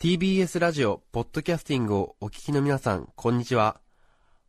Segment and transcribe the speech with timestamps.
[0.00, 3.82] TBS ラジオ、ポッドキャスティングをお聞きの皆さん、こんにちは。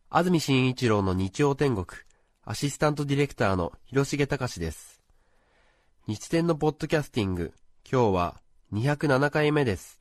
[0.08, 1.86] 安住紳一郎の日曜天国、
[2.42, 5.02] アシスタントディレクターの広重隆です。
[6.06, 7.52] 日天のポッドキャスティング、
[7.84, 8.40] 今日は
[8.72, 10.00] 207回目です。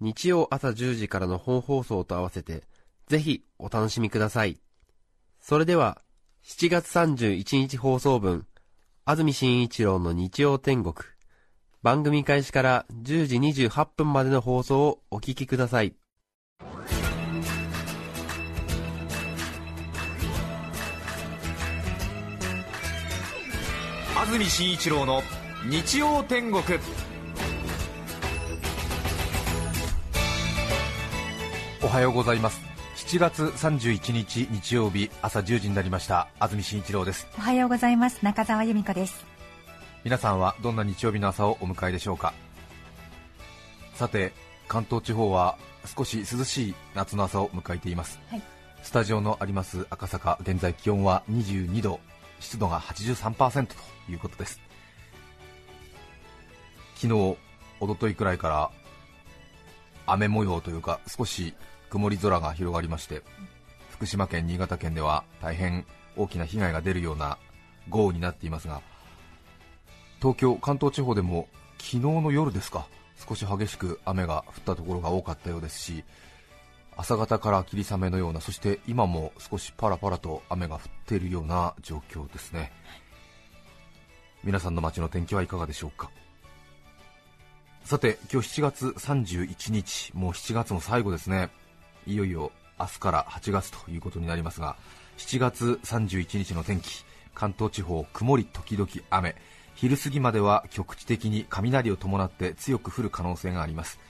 [0.00, 2.64] 日曜朝10時からの本放送と合わせて、
[3.08, 4.60] ぜひお楽しみください。
[5.40, 6.02] それでは、
[6.44, 8.46] 7月31日放送分、
[9.06, 10.94] 安住紳一郎の日曜天国、
[11.86, 15.94] 番組開始から10時28分までの放送をお聞きください。
[24.16, 25.22] 安住紳一郎の
[25.70, 26.64] 日曜天国。
[31.84, 32.60] おはようございます。
[32.96, 36.26] 7月31日日曜日朝10時になりました。
[36.40, 37.28] 安住紳一郎です。
[37.38, 38.24] おはようございます。
[38.24, 39.35] 中澤由美子です
[40.06, 42.32] 皆さんはどんな日曜日の朝をお迎えでしょうか？
[43.94, 44.32] さて
[44.68, 48.42] 関東地方は少し涼しい夏の朝を迎えています、はい。
[48.84, 51.98] スタジオのあります赤坂現在気温は22度
[52.38, 53.74] 湿度が83%と
[54.08, 54.60] いうことです。
[56.94, 57.36] 昨日
[57.80, 58.70] 一昨日くらいから
[60.06, 61.52] 雨模様というか少し
[61.90, 63.22] 曇り空が広がりまして
[63.90, 65.84] 福島県新潟県では大変
[66.16, 67.38] 大きな被害が出るような
[67.88, 68.82] 豪雨になっていますが
[70.20, 71.48] 東京、関東地方でも
[71.78, 72.86] 昨日の夜ですか。
[73.28, 76.04] 少し激しく雨が降ったところが多かったようですし
[76.96, 82.72] 朝方から霧雨のようなそして今も少しパラパラと雨が降っているような状況ですね。
[84.44, 86.10] 皆さんの街の天気はいかがでしょうか。
[87.84, 91.50] さて今日7月31日もう7月も最後ですね。
[92.06, 94.76] いよいよ明日から8月ということになりますが
[95.18, 97.04] 7月31日の天気
[97.34, 99.36] 関東地方曇り時々雨。
[99.76, 104.00] 昼過ぎまでは局地的に雷を伴って強く降る可能性があります。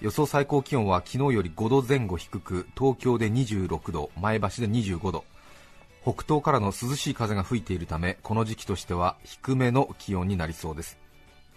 [0.00, 5.24] 予想最高気温は昨日より5度前後低く東京で26度前橋で25度。
[6.02, 10.98] 北東からの涼しい風が吹いているためこの時期としては低めの気温になりそうです。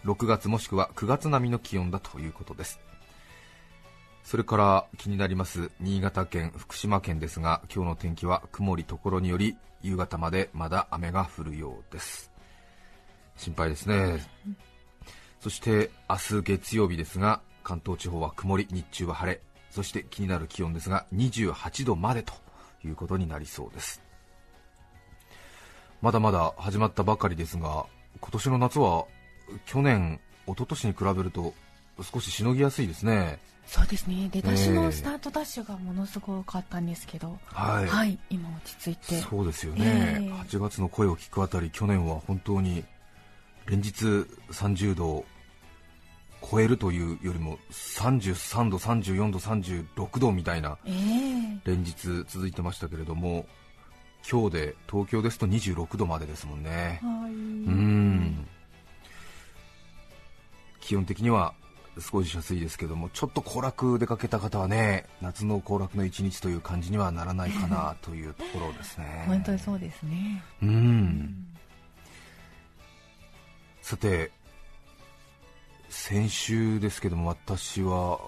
[0.06, 2.80] 6月もしくは9月並みの気温だということです。
[4.24, 12.31] それから気になります新潟県、福島県ですが今日の天気は曇りところにより夕方までまだ雨が降るようです。
[13.38, 14.20] 心配ですね。
[15.40, 19.42] そして明日月曜日ですが関東地方は曇り日中は晴れ。
[19.70, 22.34] そして気になる気温ですが28度までと
[22.84, 24.02] いうことになりそうです。
[26.02, 27.86] まだまだ始まったばかりですが
[28.20, 29.06] 今年の夏は
[29.66, 31.54] 去年、一昨年に比べると
[32.02, 33.40] 少ししのぎやすいですね。
[33.66, 34.28] そうですね。
[34.32, 39.16] 出だしのスタートダッシュがものすごかったんですけど、はい、はい、今落ち着いて。
[39.22, 40.32] そうですよね、ええ。
[40.44, 42.84] 8月の声を聞くあたり去年は本当に
[43.68, 44.06] 連日
[44.52, 45.26] 30度を
[46.42, 50.94] 超えるというよりも33度、34度、36度みたいなええ。
[51.66, 53.46] 連日続いてましたけれども
[54.30, 57.00] 今日で東京ですと26度までですもんね。
[57.02, 58.48] はい、うん。
[60.80, 61.54] 気温的には
[61.96, 69.26] 過ごしやすいですけどもちょっと行楽出かけた方はね夏の行楽の一日という感じにはならないかなというところですね。
[69.28, 70.44] 本当にそうですね。
[70.62, 71.48] うん
[73.92, 74.32] さて
[75.90, 78.22] 先週ですけども私は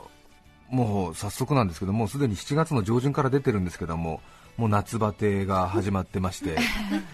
[0.69, 4.19] もう早速なんですけどもうすでに7月の上旬から出てるんですけども
[4.57, 6.57] もう夏バテが始まってまして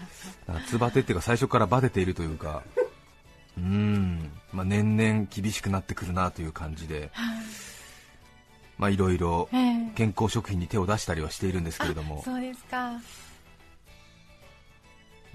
[0.48, 2.64] 夏バテっていうか最初からバテているというか
[3.56, 7.12] うーん、まあ、年々厳しくなってくるなという感じで
[8.78, 9.92] まあいろいろええ。
[9.94, 12.22] 健康食品に手を出したりはしているんですけれども。
[12.24, 12.78] そうですか。
[12.78, 13.00] まあ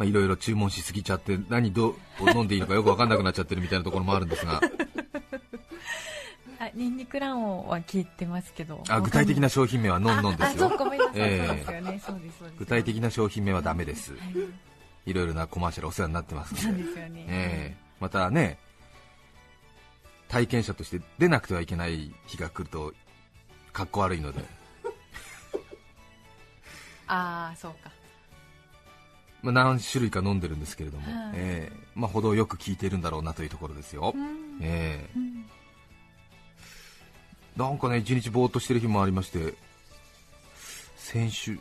[0.04, 1.96] いろいろ注文しすぎちゃって何どう
[2.36, 4.60] 飲んでいいのかよく分かんなくなっちゃってるみたいなところもあるんですが。
[6.58, 8.84] あニンニク卵黄は聞いてますけど。
[8.90, 10.66] あ具体的な商品名はノンノンですよ。
[10.66, 12.02] ああそうごめんなさい、ええ。
[12.06, 14.14] そうですよ具体的な商品名はダメです。
[14.14, 14.22] はい。
[15.06, 16.84] いろいろなコマーシャルお世話になってますので。
[16.84, 17.78] ですよね、ええ。
[18.00, 18.58] またね
[20.28, 22.94] 体験者として出なくてはいけない日が来ると
[23.72, 24.40] かっこ悪いので。
[27.08, 27.92] ああそうか
[29.46, 31.32] まあ、何種類か飲んでるんですけれども、はい。
[31.36, 31.78] ええ。
[31.96, 34.58] まあ、程よく効いているんだろうなというところですよ、うん。
[34.62, 35.10] ええ。
[35.16, 35.46] うん。
[37.56, 39.54] なんかね一日ぼーっとしてる日もありまして
[40.98, 41.60] 先週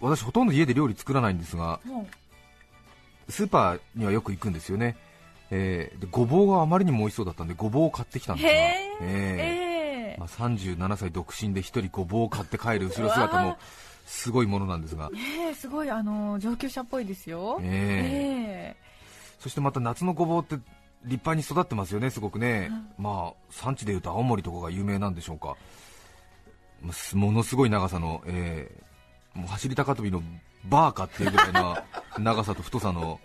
[0.00, 2.06] 私ほとんど家で料理作らないんですがも
[3.28, 4.96] スーパーにはよく行くんですよね、
[5.50, 8.50] えーでごぼうがあまりにも美味しそうだったんでごぼうを買ってきたんですが、
[9.02, 13.56] えまあ、37歳独身で一人ごぼうを買って帰る後ろ姿も
[14.10, 15.18] すごいものなんですが、ね
[15.50, 17.60] えすごいあの上級者っぽいですよ。
[17.62, 17.64] え。
[17.64, 18.76] ええ。
[19.38, 20.64] そしてまた夏のごぼうって立
[21.24, 25.56] 派に育ってますよね、すごくね、まあ産地でいうと青森とかが有名なんでしょうか、
[26.82, 28.90] まあものすごい長さの、えー
[29.32, 30.20] もう走り高跳びの
[30.64, 31.78] バーカっていうぐらいの
[32.18, 33.20] 長さと太さの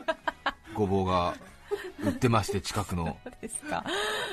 [0.76, 1.34] ごぼうが
[2.04, 3.18] 売ってまして、近くの。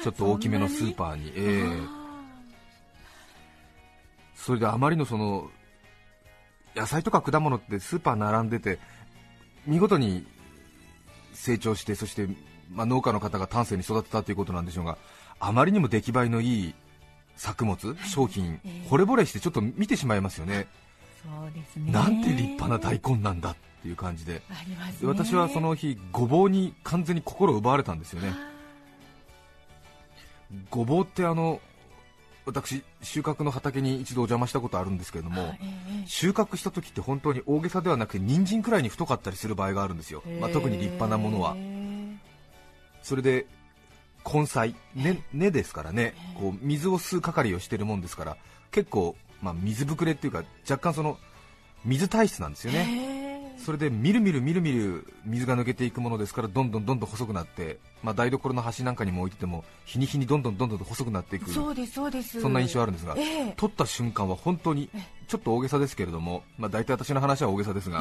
[0.03, 2.03] ちょっと大きめのスーパーに、ええ。
[4.35, 5.51] それであまりのその
[6.75, 8.79] 野菜とか果物ってスーパー並んでて
[9.67, 10.27] 見事に
[11.33, 12.29] 成長してそして、
[12.71, 14.99] まあ、農家の方が丹精に育てたということなんでしょうが
[15.41, 16.75] あまりにも出来栄えのいい
[17.37, 18.89] 作物、商品、ええ。
[18.89, 20.69] 惚れ惚れしてちょっと見てしまいますよね、
[21.23, 21.91] そうですね。
[21.91, 24.43] なんて立派な大根なんだっていう感じで。
[25.03, 28.33] 私はその日ごぼうに完全に心を奪われたんですよね。
[30.71, 31.61] ごぼうってあの
[32.45, 41.57] 私収穫の畑に一度お邪魔したことあるんですけれども、ええ収穫した時って本当に大げさではなくて人参くらいに太かったりする場合があるんですよ、まあ、特に立派なものは。
[43.03, 43.47] それで
[44.25, 46.15] 根菜根根ですからね。
[46.39, 48.37] こう水を吸う係をしているもんですから
[48.71, 51.19] 結構、まあ、水ぶくれっていうか若干その
[51.85, 53.12] 水体質なんですよね
[53.65, 61.51] それでみるみるみるみる水が抜けていくものですからどんどんどんどん細くなって、まあ、台所の端なんかにも置いてても日に日にどんどんどんどん細くなっていく。
[61.51, 62.41] そうですそうです。
[62.41, 63.55] そんな印象あるんですが、ええ。
[63.57, 64.91] 取った瞬間は本当に
[65.29, 68.01] ちょっと大げさですけれども、まあ、大体私の話は大げさですが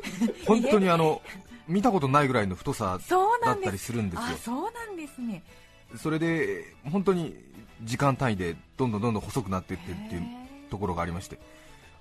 [0.46, 1.20] 本当にあの
[1.68, 4.20] 見たことないぐらいの太さそうだったりなんですするんです。
[4.20, 5.42] よあそうなんですね。
[5.96, 7.36] それで本当に
[7.82, 10.22] 時間単位でどんどんどんどん細くなっていってっていう
[10.70, 11.38] ところがありまして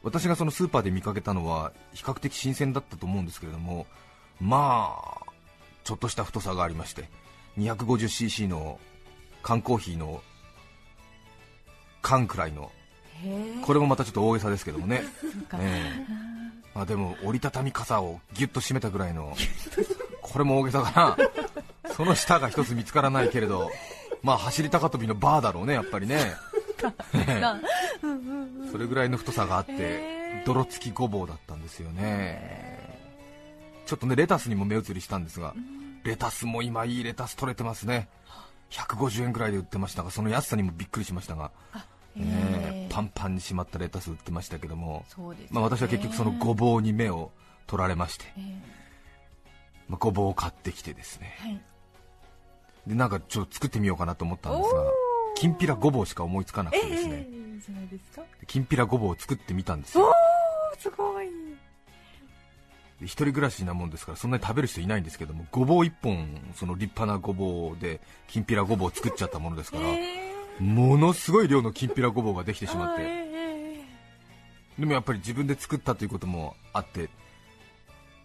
[0.04, 3.86] 私がそのスーパーで見かけたのは比較的新鮮だったと思うんですけれども
[4.40, 5.32] まあ
[5.84, 7.10] ちょっとした太さがありまして
[7.58, 8.80] 250cc の
[9.44, 10.22] 缶コーヒーの
[12.02, 12.72] 缶くらいの
[13.64, 15.04] これもまたちょっと大げさですけどもね、
[15.60, 16.06] ええ。
[16.74, 19.36] まあ、でも折りたたみ傘をギュッと締めたぐらいの
[20.24, 21.94] これも大げさかな。
[21.96, 23.70] その下が一つ見つからないけれど
[24.24, 26.34] まあ走り高跳びのバーだろうねやっぱりね
[28.72, 32.80] それぐらいの太さがあって泥付きごぼうだったんですよね。
[33.86, 35.54] ちょっとねレタスにも目移りしたんですが
[36.04, 38.08] レタスも今いいレタス取れてますね。
[38.72, 41.52] 150円ぐらいで売ってましたがその安さにもびっくりしましたが
[42.16, 45.06] ねパンパンにしまったレタス売ってましたけども、
[45.50, 47.32] まあ、私は結局そのごぼうに目を
[47.68, 48.62] 取られまして、ええ。
[49.90, 51.36] まあ、ごぼうを買ってきてですね。
[51.40, 51.62] はい。
[52.88, 54.84] でなんかちょっと作ってみようかなと思ったんですが
[55.42, 58.22] きんぴらごぼうしか思いつかなくえてですね、えいいじゃないですか？
[58.46, 60.14] きんぴらごぼうを作ってみたんですおよ。
[60.72, 61.26] おすごい。
[63.00, 70.28] で一人暮らしなもんですからそんなに食べる人いないんですけどもごぼう一本その立派なごぼうできんぴらごぼうを作っちゃったものですから、え
[70.60, 73.02] えものすごい量のきんぴらごぼうができてしまって。
[73.02, 73.82] あええ
[74.78, 77.10] えでもやっぱり自分で作ったということもあって、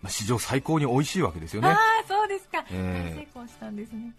[0.03, 1.69] まあ、史上最高に美味しいわけですよね。
[1.69, 2.63] えああそうですか。
[2.71, 4.13] ええ大成功したんですね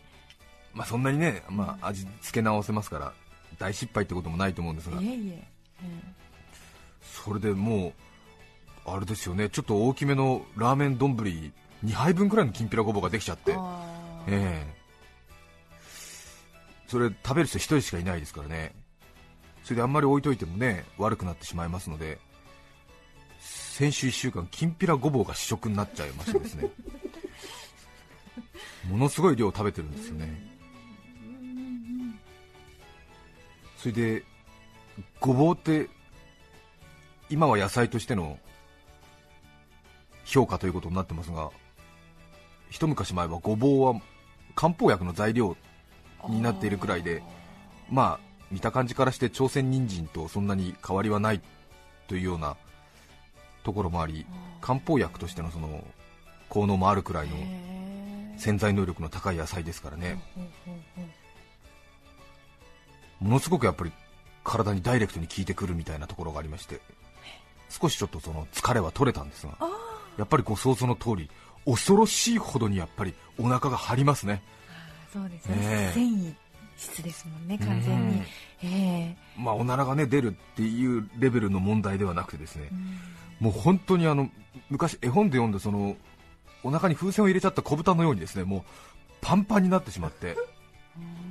[0.78, 3.14] まあ、そんなにね、まあ、味付け直せますから
[3.58, 5.02] 大失敗ってこともないと思うんですが。
[5.02, 5.48] いえいえ。
[5.84, 5.86] え
[7.02, 7.94] それでも
[8.86, 9.50] うあれですよね。
[9.50, 11.52] ちょっと大きめのラーメン丼2
[11.92, 13.52] 杯分くらいのきんぴらごぼうができちゃって。
[13.52, 13.56] え
[14.28, 14.66] ええ。
[16.88, 18.76] それ食べる人1人しかいないですからね。
[19.64, 22.20] それであんまり置いといてもね悪くなってしまいますので
[23.42, 26.70] 先週1週間きんぴらごぼうが試食になっちゃいましてですね。
[28.90, 30.57] ものすごい量食べてるんですよね
[33.88, 34.24] それで
[35.22, 35.88] ごぼうって
[37.30, 38.38] 今は野菜としての
[40.26, 41.52] 評価ということになってますが
[42.70, 44.02] 一昔前はごぼうは
[44.56, 45.56] 漢方薬の材料
[46.28, 47.24] になっているくらいで
[47.90, 51.42] まあ見た感じからして朝鮮人参とそんなに変わりはない
[52.10, 52.58] というような
[53.64, 54.26] ところもあり
[54.60, 55.86] 漢方薬としてのその
[56.50, 57.38] 効能もあるくらいの
[58.38, 60.22] 潜在能力の高い野菜ですからね
[63.20, 63.92] ものすごくやっぱり
[64.44, 66.80] 体にダイレクトに効いてくるみたいなところがありまして
[67.70, 69.68] 少しちょっとその疲れは取れたんですがあ
[70.18, 71.30] やっぱりご想像の通り
[71.66, 74.42] 恐ろしいほどにやっぱりお腹が張りますね。
[74.70, 75.56] あそうですね。
[75.60, 75.94] ええ。
[75.94, 76.34] 繊維
[76.78, 78.24] 質ですもんね完全に。
[78.64, 79.18] ええ。
[79.38, 83.48] まあおならがね出るっていうレベルの問題ではなくてですねうん。
[83.48, 84.30] もう本当にあの
[84.70, 85.98] 昔絵本で読んだその
[86.64, 88.62] お腹に風船を入れちゃった小豚のようにですねもう
[89.20, 90.38] パンパンになってしまって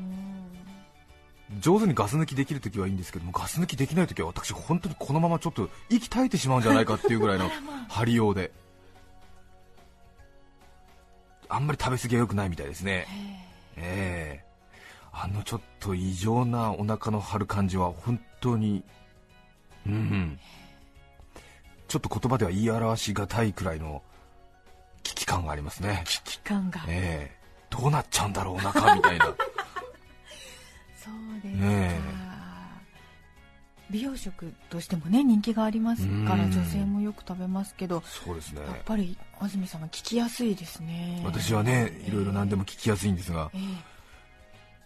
[1.60, 7.50] 上手にガス抜きできるときはいいんですけどもガス抜きできないときは私本当にこのままちょっと息絶えてしまうんじゃないかっていうぐらいの
[7.88, 8.50] 張りようで。
[11.48, 13.06] あんまり食べ過ぎは良くないみたいですね。
[13.76, 14.44] ええ。
[15.12, 18.82] あのちょっと異常なお腹の張る感じは本当に
[19.86, 20.40] うんうん。
[21.86, 24.02] ちょっと言葉では言い表しがたいくらいの
[25.04, 26.02] 危機感がありますね。
[26.04, 26.80] 危機感が。
[26.88, 27.36] ええ。
[27.70, 29.34] どうなっちゃうんだろうお腹みたいな
[31.52, 32.00] ね
[33.88, 38.60] 美容食としてもね人気がありますからうん女性もよく食べますけどそうですね。
[38.62, 41.22] やっぱり安住さんは聞きやすいですね。
[41.24, 43.58] 私はねいろいろ何でも聞きやすいんですがえ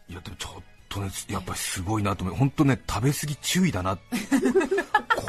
[0.08, 0.12] え。
[0.12, 2.36] いやでもちょっとねやっぱりすごいなと思う。
[2.36, 3.96] 本当ね食べ過ぎ注意だな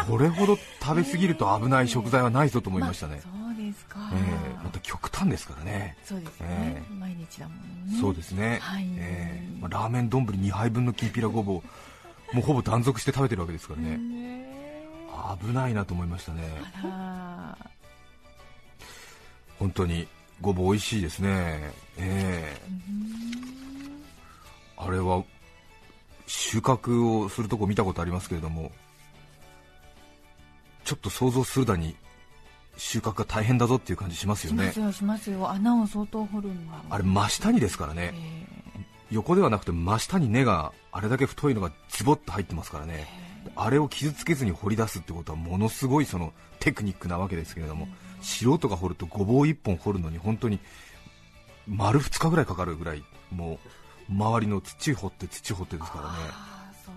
[0.08, 3.41] これほど食べ過ぎると危ない食材はないぞと思いましたね、まあそうです
[3.92, 5.98] か、ええまた極端ですからね。
[6.04, 6.94] そうですね、ええ。
[6.94, 7.58] 毎日だもん
[7.92, 8.00] ね。
[8.00, 8.86] そうですね、はい。
[8.98, 9.60] ええ。
[9.60, 11.62] まあ、ラーメン丼2杯分のきんぴらごぼ
[12.34, 14.88] うもうほぼ断続して食べてるわけですからね、ね
[15.42, 16.44] 危ないなと思いましたね。
[19.60, 20.08] 本当に
[20.40, 21.72] ごぼう美味しいですね。
[21.98, 22.58] ええ。
[24.78, 25.24] あれは
[26.26, 28.72] 収穫をするとこ見たことありますけれども
[30.84, 31.96] ちょっと想像するだに
[32.78, 34.64] 収穫が大変だぞっていう感じしますよね。
[34.64, 35.50] しますよしますよ。
[35.50, 38.14] 穴を相当掘るんだあれ真下にですからね。
[38.14, 38.42] え
[39.12, 43.08] 横ではなくて真下に根があれだけ太いのがズボッと入ってますからね。
[43.56, 47.88] あれを傷つけずに掘り出すってことはものすごいそのテクニックなわけですけれども
[48.22, 50.60] 素人が掘るとごぼう1本掘るのに本当に
[51.68, 53.60] 丸2日ぐらいかかるぐらいも
[54.10, 56.18] う周りの土掘って土掘ってですからね。
[56.86, 56.92] そ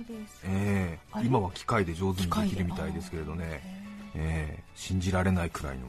[0.00, 0.98] うですええ。
[1.12, 5.86] あれ今は機械で上手にできるみたいですけれどね、えええ信じられないくらいの。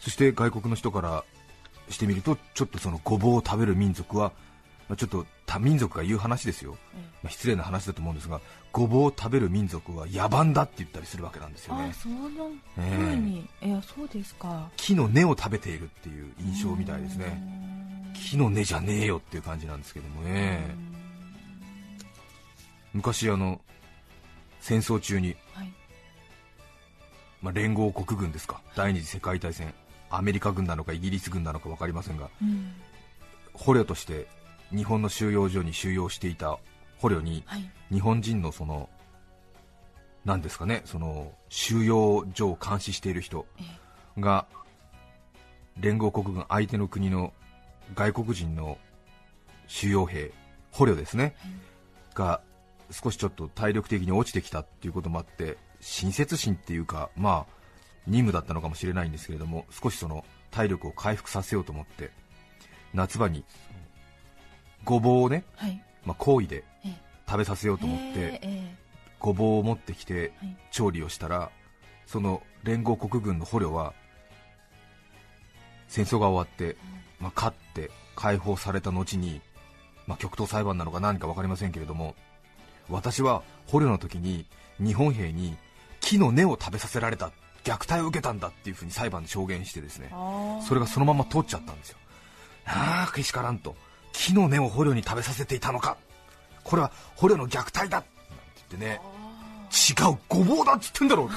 [0.00, 1.24] そして外国の人から
[1.90, 4.32] してみるとちょっとそのごぼうを食べる民族は
[4.88, 8.40] まあちょっと多民族が言う話ですよ、えまあ失礼な話だと思うんですが
[8.72, 11.88] ごぼうを食べる民族は野蛮だって言ったりするわけなんですよね。
[11.90, 14.70] あそのふうに、いやそうですか。
[14.76, 17.42] 木の根を食べているっていう印象みたいですね。
[18.14, 20.74] 木の根じゃねえよっていう感じなんですけどもね。
[22.92, 23.60] 昔あの
[24.60, 25.36] 戦争中に。
[25.52, 25.72] はい。
[27.40, 29.72] まあ、連合国軍ですか、第二次世界大戦、
[30.10, 32.72] アメリカ軍なのかイギリス軍なのか分かりませんが、うん。
[33.52, 34.26] 捕虜として
[34.70, 36.58] 日本の収容所に収容していた
[36.98, 37.70] 捕虜に、はい。
[37.92, 38.88] 日本人のその、
[40.24, 44.46] なんですかね、その収容所を監視している人えが、
[45.78, 47.32] 連合国軍、相手の国の
[47.94, 48.78] 外国人の
[49.68, 50.32] 収容兵、
[50.72, 51.36] 捕虜ですね、
[52.14, 52.40] が
[52.90, 57.58] 少しちょっと体力的に落ちてきたっていうこともあって親切心っていうかまあ
[58.06, 62.10] 任務だったのかもしれないんですけれども少しその体力を回復させようと思って
[62.94, 63.44] 夏場に
[64.84, 65.82] ごぼうをね、はい。
[66.04, 66.94] まあ、好意でえ
[67.28, 68.74] 食べさせようと思って、ええ
[69.18, 70.56] ごぼうを持ってきてはい。
[70.70, 71.50] 調理をしたら
[72.06, 73.92] その連合国軍の捕虜は
[75.88, 76.76] 戦争が終わって、
[77.20, 79.40] まあ、勝って解放された後に、
[80.06, 82.14] まあ、極東裁判なのか何か分かりませんけれども
[82.88, 84.46] 私は捕虜の時に
[84.78, 85.56] 日本兵に
[86.00, 87.30] 木の根を食べさせられた
[87.64, 90.10] 虐待を受けたんだっていうふうに裁判で証言してですね
[90.66, 91.98] それがそのまま通っちゃったんですよ。
[92.66, 93.74] ああけしからんと。
[94.12, 95.96] 木の根を捕虜に食べさせていたのか。
[96.64, 97.98] これは捕虜の虐待だ。
[97.98, 98.08] なんて
[98.70, 99.00] 言ってね。
[99.70, 101.28] 違うごぼうだっつってんだろう。
[101.28, 101.34] は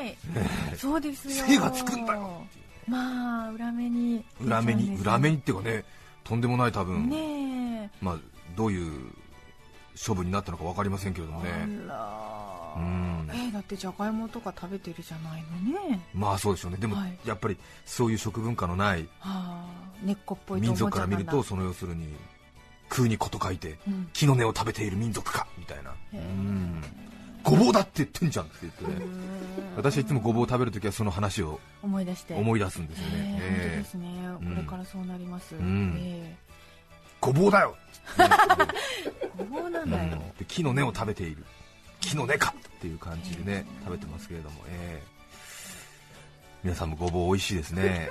[0.00, 0.76] ーい。
[0.76, 1.46] そうですよ。
[1.46, 2.42] 精がつくんだよ
[2.86, 4.24] まあ裏目に。
[4.40, 5.84] 裏目に裏目ににっていうかね
[6.22, 7.90] とんでもない多分、ねえ。
[8.00, 8.18] まあ、
[8.56, 9.12] どういう
[9.94, 11.50] 処分になったのか分かりませんけれどもね。
[12.76, 13.28] うん。
[13.32, 16.00] えーだってじゃがいもとか食べてるじゃないのね。
[16.12, 16.78] まあそうでしょうね。
[16.78, 17.18] でも、はい。
[17.24, 19.66] やっぱりそういう食文化のないはあ。
[20.02, 22.08] 根っこっぽいと民族から見るとその要するに
[22.88, 24.08] 空にこと書いてうん。
[24.12, 25.94] 木の根を食べている民族かみたいな。
[26.12, 26.82] うん。
[27.44, 29.06] ごぼうだって言ってんじゃんって言ってね。
[29.76, 32.34] 私はいつもごぼうを食べるときはその話を思い出して。
[32.34, 34.08] 思い出すんですよね、えー本当ええですね、
[34.40, 35.94] うんこれからそうなります、ん。
[35.98, 36.36] え
[37.24, 38.68] ごぼうだよ、ー
[39.38, 41.42] ごぼうなんだよ、で木の根を食べている。
[42.02, 45.06] 木の根かっていう感じでね、食べてますけれども、ええ。
[46.62, 48.10] 皆さんもごぼう美味しいですね。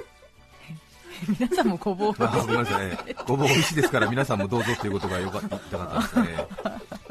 [1.40, 2.16] 皆さんもごぼう。
[2.18, 3.16] あごめんなさい、ええ。
[3.28, 6.48] ごぼう美味しいですから皆さんもどうぞということがよかったかったんですね。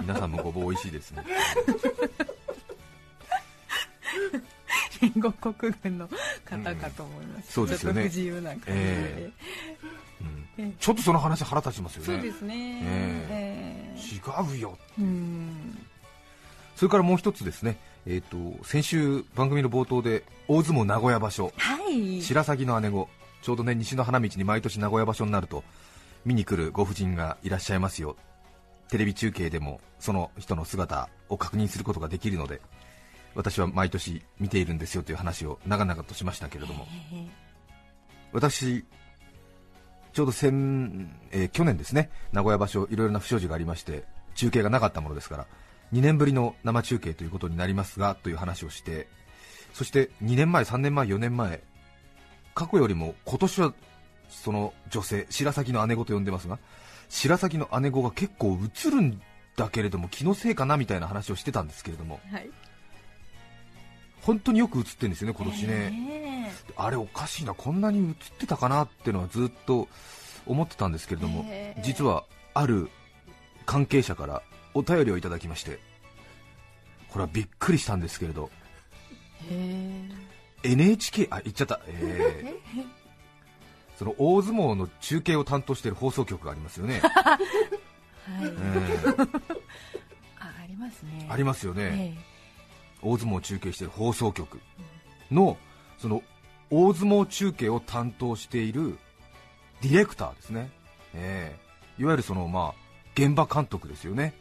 [0.00, 1.25] 皆さんもごぼう美味しいですね。
[5.00, 6.09] 連合国軍の
[6.44, 8.02] 方かと思います、そうですよね。
[8.02, 9.30] 不自由な感じで、え
[9.82, 10.01] うんええ
[10.78, 12.07] ちょっとその話腹立ちますよね。
[12.07, 13.95] そうですね、え。
[13.97, 14.78] え違うよ。
[14.99, 15.78] ーうん。
[16.76, 17.76] それからもう一つですね、
[18.07, 21.52] えー、と先週番組の冒頭で大相撲名古屋場所。
[21.57, 22.23] はい。
[22.23, 23.09] 白鷺の姉子
[23.42, 25.64] ちょうどね西の花道に毎年名古屋場所になると
[26.25, 28.16] 見に来るご婦人がいらっしゃいますよ。
[28.88, 32.61] テレビ中継でもその人の姿を確認することができるので
[33.35, 36.87] 私は毎年見ているんですよという話を長々としましたけれども。
[37.12, 37.26] え。
[38.33, 38.85] 私
[40.12, 42.11] ちょうど先、えー去年ですね。
[42.33, 44.04] 名古屋場所いろいろな不祥事がありまして
[44.35, 45.47] 中継がなかったものですから
[45.92, 49.09] 2年ぶりの生中継ということになりますがという話をして
[49.73, 51.62] そして2年前、3年前、4年前
[52.54, 53.75] 過去よりも今年は
[54.28, 56.59] その女性白鷺の姉子と呼んでますが
[57.09, 59.21] 白鷺の姉子が結構映るん
[59.57, 62.50] だけれども気のせいかなみたいな話をしてたんですけれどもはい。
[64.23, 69.88] 本当によく映ってるんですよね今年ね、ねあれおかしいなこんなに映ってたかなっていうのはずっと
[70.47, 72.25] 思ってたんですけれどもへー実は
[72.55, 72.88] ある
[73.67, 74.43] 関係者から
[74.75, 75.79] お便りをいただきまして
[77.11, 78.50] これはびっくりしたんですけれど
[79.50, 80.09] へ
[80.62, 83.02] NHK あ言っちゃった、えー
[83.99, 87.41] その大相撲の中継を担当している放送局がありますよね、ー はい。
[88.41, 89.41] えー
[90.41, 91.29] あありますね。
[91.31, 92.32] ありますよね、え
[93.02, 94.61] 大相撲を中継している放送局
[95.30, 95.56] の
[95.99, 96.23] その
[96.71, 98.99] 大相撲中継を担当している
[99.82, 100.71] ディレクターですね、
[101.14, 102.75] えーいわゆるそのまあ
[103.14, 104.35] 現場監督ですよね。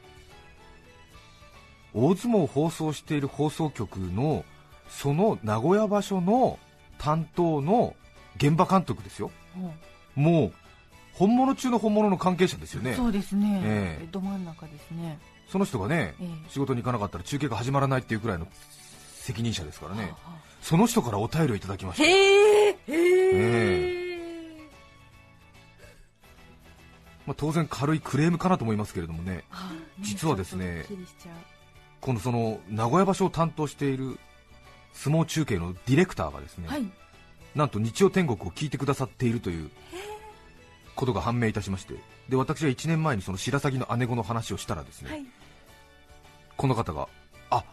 [1.93, 4.45] 大相撲を放送している放送局の
[4.87, 6.57] その名古屋場所の
[6.97, 7.95] 担当の
[8.37, 9.29] 現場監督ですよ。
[9.57, 9.73] えも
[10.15, 10.53] もう
[11.13, 12.91] 本物中の本物の関係者ですよね。
[12.91, 15.19] うそうですね、ええど真ん中ですね
[15.51, 16.49] その人がね、ええ。
[16.49, 18.47] 仕事に行かなかったら中継が始まらないっていうくらいの
[19.15, 22.05] 責任者ですからね、はあはその人からお便りをいただきまあした。
[22.05, 24.01] へえへえ
[27.27, 29.43] まあ、当然軽いクレームかなと思いますけれどもね。
[29.51, 30.85] あ実はですね
[31.99, 34.17] このその名古屋場所を担当している
[34.93, 36.85] 相撲中継のディレクターがですね、はい。
[37.55, 39.69] なんと日曜天国を聞いてくださっているという
[40.95, 41.95] ことが判明いたしまして。
[42.29, 45.25] で私は1年前にその白鷺の姉子の話をしたらですね、はい
[46.61, 47.07] この方が。
[47.49, 47.63] あ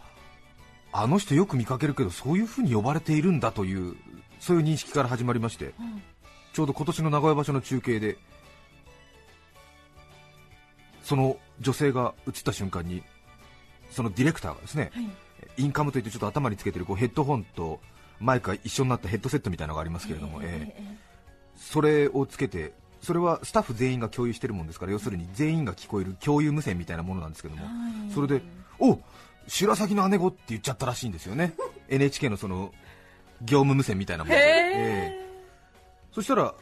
[0.91, 3.95] あの人よく見かけるけどそういう風に呼ばれているんだという
[4.39, 6.01] そういう認識から始まりましてうん。
[6.51, 8.17] ちょうど今年の名古屋場所の中継で
[11.03, 13.03] その女性が映った瞬間に
[13.91, 15.07] そのディレクターがですねはい。
[15.57, 17.79] インカムといってちょっと頭につけてるこうヘッドホンと
[18.19, 20.73] マイクが一緒になったヘッドセットみたいなのがありますけれども、え。
[20.75, 20.97] ええ。
[21.55, 27.69] それをつけてそれはスタッフ全員が共有してるもんですから要するに全員が聞こえる共有無線みたいなものなんですけども、は
[28.09, 28.11] い。
[28.13, 28.41] それで
[28.79, 28.99] お
[29.47, 31.53] 白鷺の姉子って言っちゃったらしいんですよね。
[31.89, 32.71] NHK のその
[33.41, 35.29] 業務無線みたいなもので、へえええ。
[36.13, 36.53] そしたら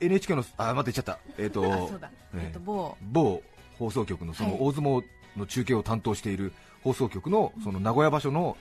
[0.00, 1.18] NHK のあ待って言っちゃった。
[1.38, 2.46] えっ、 あとええ。
[2.46, 2.96] えっと某。
[3.02, 3.42] 某
[3.78, 4.52] 放送局のそはい。
[4.52, 5.04] の大相撲
[5.36, 8.56] の中継を担当している放送局のその名古屋場所の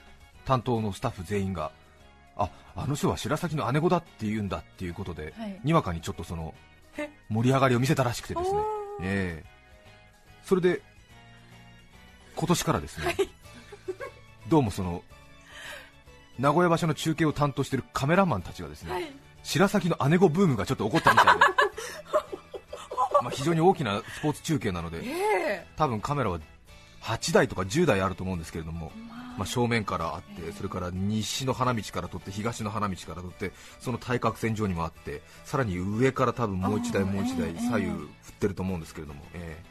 [0.46, 1.72] 担当のスタッフ全員が
[2.36, 5.60] ああの人は白鷺の姉子だって言うんだっていうことで、はい。
[5.63, 6.54] にわかにちょっとその
[6.98, 7.10] え？
[7.30, 8.60] 盛り上がりを見せたらしくてですね、
[9.02, 9.50] ええ。
[10.44, 10.82] それで
[12.36, 13.15] 今年からですね、
[14.50, 15.04] どうもその
[16.39, 19.12] 名古屋場所の中継を担当しているカメラマンたちがですね、はい。
[19.43, 21.39] 白鷺の姉子ブームがちょっと起こったみたいで
[23.22, 26.39] まあ非常に大きなスポーツ中継なのでえ多分カメラは
[27.02, 37.60] 8台とか10台あると思うんですけれども、えままあ、正面からあってそれから西の花道から撮って東の花道から撮ってその対角線上にもあってさらに上から多分もう1台もう1台ええ。
[37.60, 39.65] 左右振ってると思うんですけれども、ええ。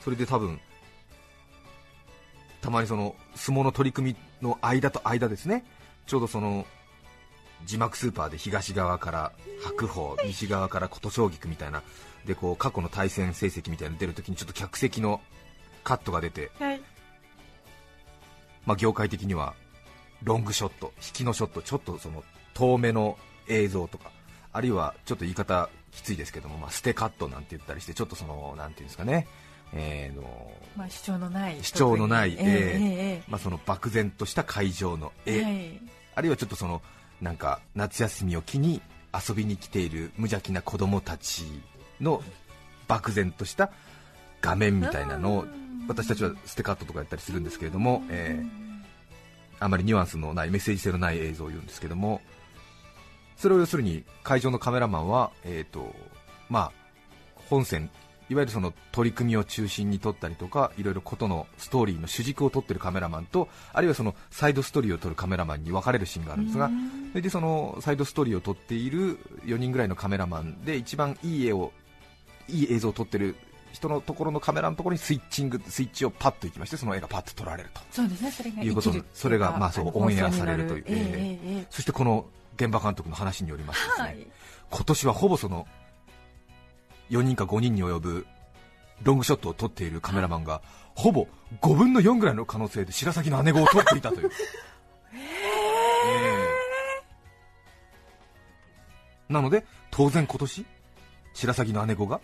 [0.00, 0.60] それで多分
[2.66, 5.64] たまにその相撲の取り組みの間と間ですね。
[6.04, 6.66] ちょうどその
[7.64, 11.84] 字幕スーパーで東側から白鵬西側から琴奨菊みたいな
[12.26, 15.20] でこう過去の対戦成績みたいなの出るときにちょっと客席の
[15.84, 16.80] カットが出て、はい。
[18.66, 19.54] まあ、業界的には
[20.24, 24.10] ロングショット、引きのショット、ちょっとその遠めの映像とか、
[24.52, 29.28] あるいはちょっと言い方きついですけども、まあ、ステカットなんて言ったりして、ちょっとそのなんていうんですかね、
[29.72, 35.80] えーのまあ主張のない主張のないえええまあ、その漠然とした会場の絵、ええはい。
[36.16, 36.82] あるいはちょっとその
[37.20, 41.44] なんか夏休みを機に遊びに来ている無邪気な子供たち
[42.00, 42.22] の
[42.88, 43.70] 漠然とした
[44.42, 45.44] 画面みたいなのを
[45.88, 48.66] 私たちはステカットとかやったりするんですけれども、えー
[49.58, 52.20] あまりニュアンスのないメッセージ性のない映像を言うんですけども
[53.36, 55.94] それを要するに会場のカメラマンは、えーと
[56.48, 56.72] まあ、
[57.48, 57.90] 本線
[58.28, 66.70] いわゆるその取り組みを中心に撮ったりとかいろいろことのストーリーの主軸を撮ってるカメラマンとあるいはそのサイドストーリーを撮るカメラマンに分かれるシーンがあるんですが
[67.12, 71.72] それでそのサイドストーリーを撮っている4人ぐらいのカメラマンで一番いい絵を
[72.48, 73.36] いい映像を撮ってる
[73.72, 77.80] 人のところのカメラのところにスイッチングスイッチをパッといきましてその絵がパッと撮られると。
[77.90, 80.84] そうですねそれがいうことそれがまあそうのオンエアされるという。
[80.86, 84.26] えええええそしてこの現場監督の話によりますとですね、えはい。
[84.70, 85.66] 今年はほぼその
[87.10, 88.26] 4人か5人に及ぶ
[89.02, 90.62] ロングショットを撮っているカメラマンが
[90.94, 91.26] ほぼ
[91.60, 94.30] 5分の4ぐらいの可能性で白鷺の姉子を撮っていたという、
[95.14, 95.18] え
[99.28, 100.66] えなので当然今年
[101.34, 102.20] 白鷺の姉子が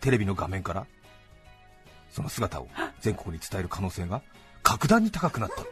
[0.00, 0.86] テレビの画面から
[2.10, 2.68] その姿を
[3.00, 4.22] 全国に伝える可能性が
[4.62, 5.64] 格段に高くなった。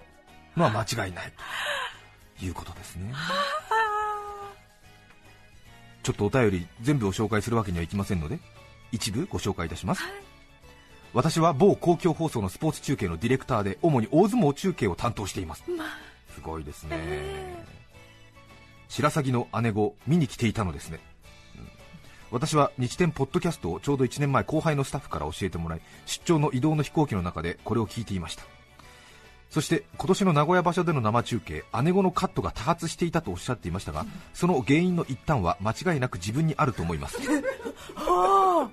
[0.57, 1.33] のは間違いない
[2.38, 3.12] ということですね。
[6.04, 8.38] ちょっとお便り全部を紹介するわけにはいきませんので
[8.92, 10.02] 一部ご紹介いたします、
[11.14, 15.64] 私は某公共放送のスポーツ中継のディレクターで主に大相撲中継を担当しています、
[16.34, 16.96] すごいですね、
[18.88, 21.00] 白鷺の姉子見に来ていたのですね、
[21.56, 21.68] うん。
[22.30, 28.44] 私は日天ポッドキャストをちょうど1年前後輩のスタッフから教えてもらい出張の移動の飛行機の中でこれを聞いていました
[29.54, 37.18] そして今年の名古屋場所での生中継姉子のカットが多発していたとおっしゃっていましたがその原因の一端は間違いなく自分にあると思います。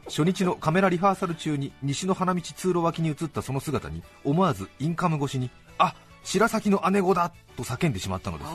[0.06, 7.32] 初日のカメラリハーサル中に西の花道通路脇に映ったその姿に思わずインカム越しにあ白崎の姉子だ！
[7.58, 8.50] と叫んでしまったのです。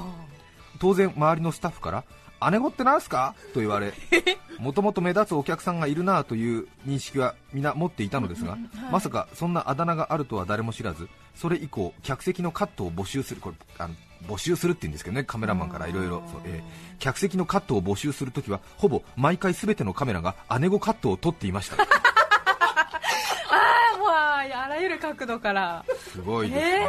[0.81, 2.05] 当然周りのスタッフから
[2.51, 3.35] 姉子ってなんすか？
[3.55, 3.93] と言われ
[4.59, 8.57] もともと目立つお客さんがいるなという認識は皆持っていたのですが、
[8.91, 13.95] まさかそんなあだ名があるとは誰も知らずそれ以降客席のカットを募集するこれあの
[14.27, 21.77] 募集するって言うんですけどねカメラマンからいろいろえー客席のカットを募集するときはほぼ毎回すべてのカメラが姉子カットを撮っていました。
[23.51, 25.85] あもうあらゆる角度から。
[26.13, 26.87] すごいですね、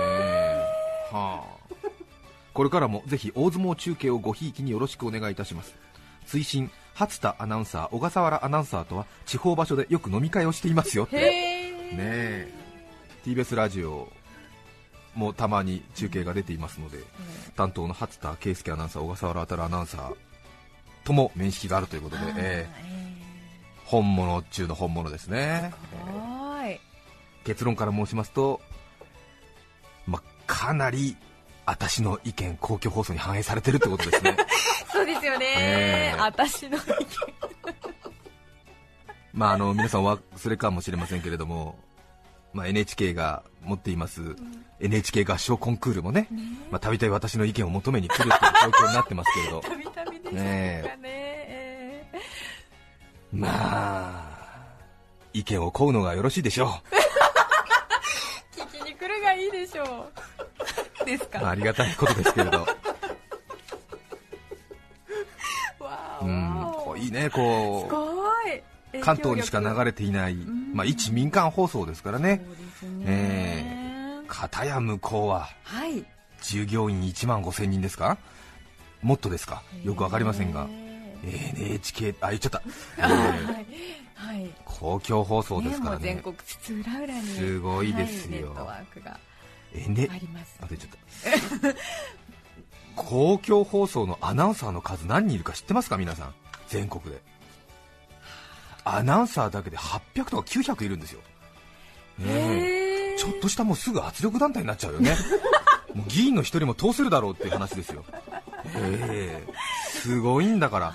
[1.11, 1.56] はあ
[2.57, 5.75] これからもぜひ大相撲中継をごひいきによろしくお願いいたします。
[6.25, 11.17] 追伸初田アナウンサー小笠原アナウンサーとは地方場所でよく飲み会をしていますよって。
[11.17, 12.53] ねへええ
[13.23, 14.11] TBS ラジオ
[15.13, 16.97] もたまに中継が出ていますので、
[17.55, 20.15] 担当の初田圭介アナウンサー小笠原渉アナウンサー
[21.03, 22.97] とも面識があるということで、えー
[23.85, 25.71] 本物中の本物ですね。
[27.45, 28.59] 結論から申しますと、
[30.07, 31.15] まあ、かなり
[31.67, 34.37] 私の意見公共放送に反映されてるってことですね。
[34.89, 36.19] そうですよね、ええ。
[36.19, 36.87] 私の意見。
[39.33, 41.77] まああの皆さんお忘れかもしれませんけれども、
[42.53, 44.37] まあ、NHK が持っています、
[44.79, 46.29] NHK 合唱コンクールもね
[46.71, 49.59] まあたびたび私の意見を求めに来るという状況になってますけれど。
[49.59, 50.41] たびたびでしょうかね。
[50.41, 52.21] ねえ。
[53.33, 54.27] まあ
[55.33, 60.26] 意見を請うのがよろしいでしょー 聞きに来るがいいでしょう
[61.07, 62.67] ですか、う、まあ、ありがたいことですけれど、
[66.21, 66.67] うん
[66.99, 69.01] いいねこう。
[69.01, 70.35] 関東にしか流れていない、
[70.73, 72.41] まあ、一民間放送ですからね。
[72.45, 76.03] そうですね、え片や向こうははい。
[76.41, 78.17] 従業員1万5000人ですか？
[79.01, 79.61] もっとですか？
[79.83, 80.67] よくわかりませんが。
[81.23, 82.61] へ NHK あ言っちゃった、
[82.97, 83.65] えーーはい
[84.15, 84.49] はい。
[84.65, 86.15] 公共放送ですからね。
[86.15, 87.27] もう全国津々浦々に。
[87.27, 88.31] すごいですよ。
[88.31, 88.41] はい。
[88.41, 89.19] ネットワークが
[89.85, 90.07] えね。
[90.11, 90.57] あります。
[90.61, 90.89] あ出ちゃっ
[91.61, 91.75] た
[93.01, 96.33] 公共放送のアナウンサーの数何人いるか知ってますか皆さん？
[96.67, 97.21] 全国で。
[98.83, 101.19] アナウンサーだけで800とか900いるんですよ、
[102.19, 105.15] ねちょっとしたもうすぐ圧力団体になっちゃうよね。
[105.93, 108.05] もう議員の一人も通せるだろうっていう話ですよ。
[108.75, 109.53] ええ。
[109.89, 110.93] すごいんだから。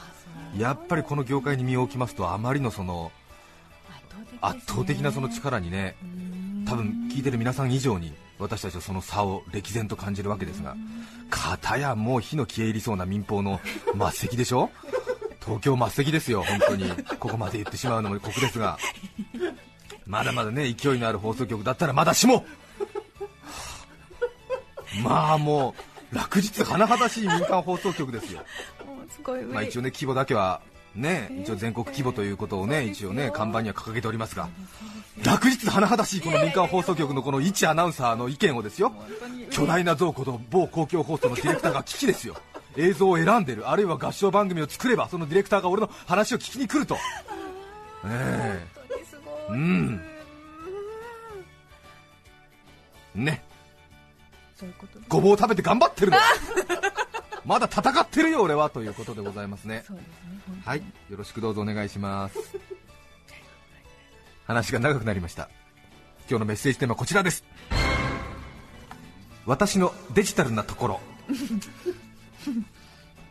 [0.57, 3.11] やっぱりこの業界に身を置きますとあまりのその
[4.41, 5.97] 圧倒的なその力にね
[6.67, 10.77] 多分聞いてる皆さん以上に私たちはその差を歴然と感じるわけですが
[11.31, 13.61] 片やもう火の消え入りそうな民放の
[13.97, 14.71] 末席でしょ？
[15.45, 16.91] 東京末席ですよ本当に。
[17.19, 18.79] ここまで言ってしまうのも酷ですが。
[20.07, 22.45] まだまだね勢いのある放送局だったらまだしも。
[25.03, 25.75] まあも
[26.13, 28.43] う落日甚だしい民間放送局ですよ。
[29.53, 30.61] まあ、一応ね規模だけは
[30.95, 34.49] ね一応全国規模ということをね一応ね看板には掲げておりますが
[35.25, 38.93] 落日甚だしいこの民間放送局のこの一アナウンサーの意見をですよ。
[39.51, 42.35] 巨大な像こと某公共放送のディレクターが聞きですよ。
[42.77, 43.69] 映像を選んでる。
[43.69, 46.97] あるいは合唱番組を作ればそのディレクターが俺の話を聞きに来ると。
[48.07, 48.67] え。
[48.75, 49.17] 本当にす
[49.49, 49.59] ごい。
[49.59, 50.03] うん。
[53.17, 53.45] えね。
[54.57, 56.19] そういうことですごぼうを食べて頑張ってるの
[57.45, 59.85] まだ戦ってるよ俺はということでございますね
[60.65, 60.79] はい、
[61.11, 62.39] よろしくどうぞお願いします。
[64.47, 65.49] 話が長くなりました。
[66.29, 67.45] 今日のメッセージテーマはこちらです。
[69.45, 71.01] 私のデジタルなところ。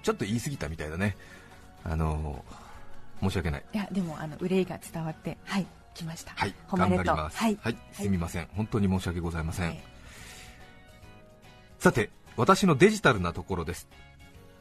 [0.03, 1.15] ちょっと言い過ぎたみたいだね。
[1.83, 2.61] あのー
[3.21, 3.63] 申し訳ない。
[3.73, 7.37] いやでもあの憂いが伝わってはい来ましたはい、頑張ります。
[7.37, 7.57] はい、
[7.93, 8.47] すみません。
[8.55, 9.67] 本当に申し訳ございません。
[9.67, 9.83] はい
[11.81, 13.87] さて、私のデジタルなところです。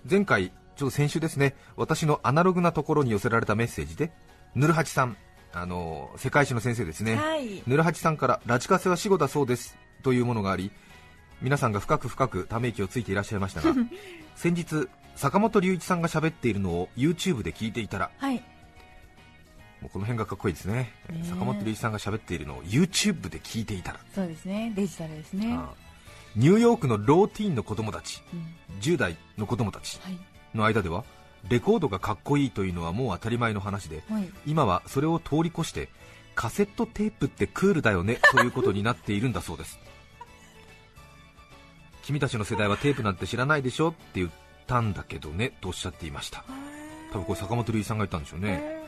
[0.09, 4.13] 前回、ちょうど先週ですね、私のアナログなところに寄せられたメッセージで、
[4.55, 5.17] ぬるはちさん、
[5.53, 7.63] あの世界史の先生ですね、はい。
[7.67, 10.71] ぬるはちさんからラジカセは死後だそうですというものがあり、
[11.43, 13.75] 皆さんが深く深くため息をついていらっしゃいましたが、
[14.37, 18.43] 先日、坂本龍一さんが喋っているのを YouTube で聞いていたら、はい。
[19.81, 20.93] もうこの辺がかっこいいですね、
[21.29, 24.73] 坂本龍一さんが喋っているのを YouTube で聞いていたら、そうですね。
[24.75, 25.53] デジタルですね。
[25.53, 25.90] ああ
[26.37, 28.47] ニューヨークのローティーンの子供たちうん。
[28.81, 30.19] 10代の子供たちはい。
[30.55, 31.05] の間では
[31.49, 34.29] レコードがかっこいいというのはもう当たり前の話ではい。
[34.47, 35.89] 今はそれを通り越して
[36.35, 39.79] カセットテープってクールだよねということになっているんだそうです。
[42.03, 44.31] 君たちの世代はテープなんて知らないでしょって言っ
[44.67, 46.45] たんだけどねとおっしゃっていました。
[47.13, 48.81] 多分これ坂本龍一さんが言ったんでしょうね。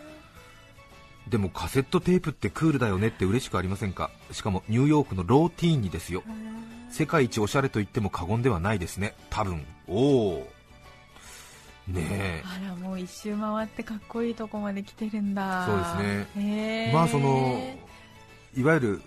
[1.28, 4.11] でもカセットテープってクールだよねって嬉しくありませんか？
[4.33, 6.22] しかもニューヨークのローティーンにですよ
[6.92, 9.14] 世界一おしゃれと言っても過言ではないですね。
[9.31, 9.64] 多分。
[9.88, 10.52] おお
[11.88, 12.42] ねえ。
[12.44, 15.66] あらもう一周回ってかっこいいとこまで来てるんだ。
[15.66, 16.42] そうですね。
[16.46, 17.59] へーまあその
[18.57, 19.02] いわゆる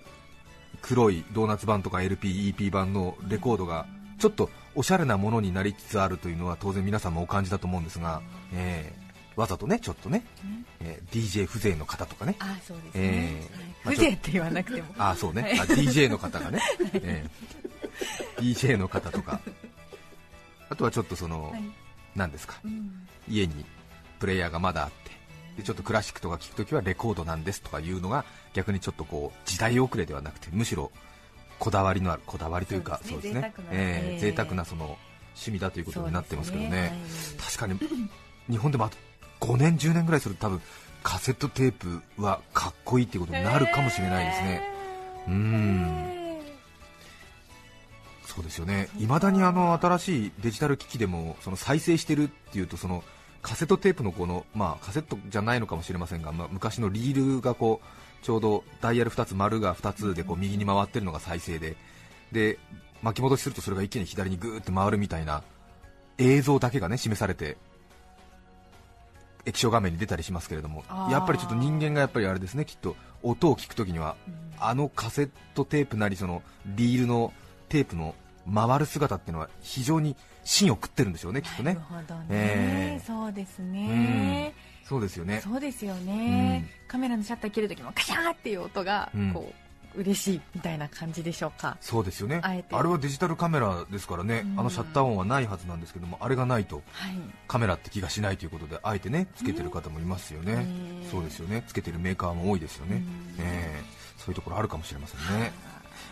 [0.81, 3.85] 黒いドーナツ版とか LP、EP 版のレコードが
[4.19, 8.21] ちょっとおしゃれなものになりつつあるというのは当然皆さんもお感じだと思うんですが、
[8.53, 10.23] えーわざとねちょっとね、
[10.79, 12.37] えー DJ 風情の方とかね。
[12.39, 13.65] あそうですね、えーはい。
[13.83, 14.87] まあ風情って言わなくても。
[14.97, 16.61] あそうね、あ DJ の方がね、
[16.95, 17.64] えー
[18.38, 19.39] DJ の方とか。
[20.69, 21.63] あとはちょっとその、はい。
[22.15, 22.55] 何ですか。
[22.63, 23.08] うん。
[23.29, 23.65] 家に
[24.19, 25.05] プレイヤーがまだあって。
[25.58, 30.91] でちょっとクラシックとか聴くときはレコードなんですとかいうのが逆にちょっとこう時代遅れではなくてむしろ
[31.60, 33.53] こだわりのあるこだわりというかそうですね。
[33.71, 34.97] え贅沢なその
[35.36, 36.93] 趣味だということになってますけどね。
[37.39, 37.79] 確かに
[38.49, 38.97] 日本でもあと
[39.39, 40.62] 5年10年ぐらいすると多分
[41.03, 44.62] カセットテープはかっこいいっていうことになるかもしれないですね。
[45.27, 45.34] うー。
[45.34, 46.24] ん
[48.35, 53.01] そうですよね、いまだにあの新しいデジタル機器でもその再生してるっていうとその
[53.41, 61.77] カセットテープのこの、まあ、カセットじゃないのかもしれませんが、まあ、昔のリールがこうちょうどダイヤル2つ、丸が2つでこう右に回ってるのが再生で。
[62.33, 62.59] で
[63.01, 65.43] 巻き戻しするとそれが一気に左にぐーって回るみたいな
[66.17, 67.55] 映像だけがね示されて
[69.45, 70.83] 液晶画面に出たりしますけれども。
[71.11, 74.17] やっぱりちょっと人間がやっぱりあれですねきっと音を聞くときには
[74.59, 77.31] あのカセットテープなりそのリールの
[77.69, 78.15] テープの
[78.53, 81.86] 回る姿っていうのは非常に芯を食ってるんでしょうね、きっとねなる。
[81.86, 84.53] ほどね、えーそうですね、
[84.88, 85.41] そうですよね。
[85.41, 89.34] そうですよね、カメラのシャッター切るときもカシャーっていう音がうん。
[89.34, 91.77] こう、嬉しいみたいな感じでしょうか。
[91.79, 92.41] そうですよね。
[92.43, 94.60] あれはデジタルカメラですからね、うん。
[94.60, 97.15] あのシャッター音はないはずなんですけども、あれがないとはい。
[97.47, 100.53] カメラって気がしないということで、あえてねつけてる方もいますよね。
[100.53, 100.58] う
[101.08, 101.10] ん。
[101.10, 101.63] そうですよね。
[101.67, 103.01] つけてるメーカーも多いですよね。
[103.39, 103.81] え
[104.17, 105.51] そういうところあるかもしれませんね。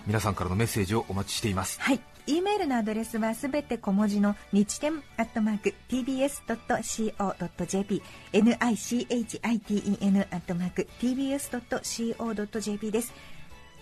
[0.08, 1.80] 皆さんからのメッセージをお待ちしています。
[1.82, 2.00] はい。
[2.26, 13.13] e メールのアドレスはすべて小文字の日天アットマーク tbs.co.jp nichiten アットマーク tbs.co.jp です。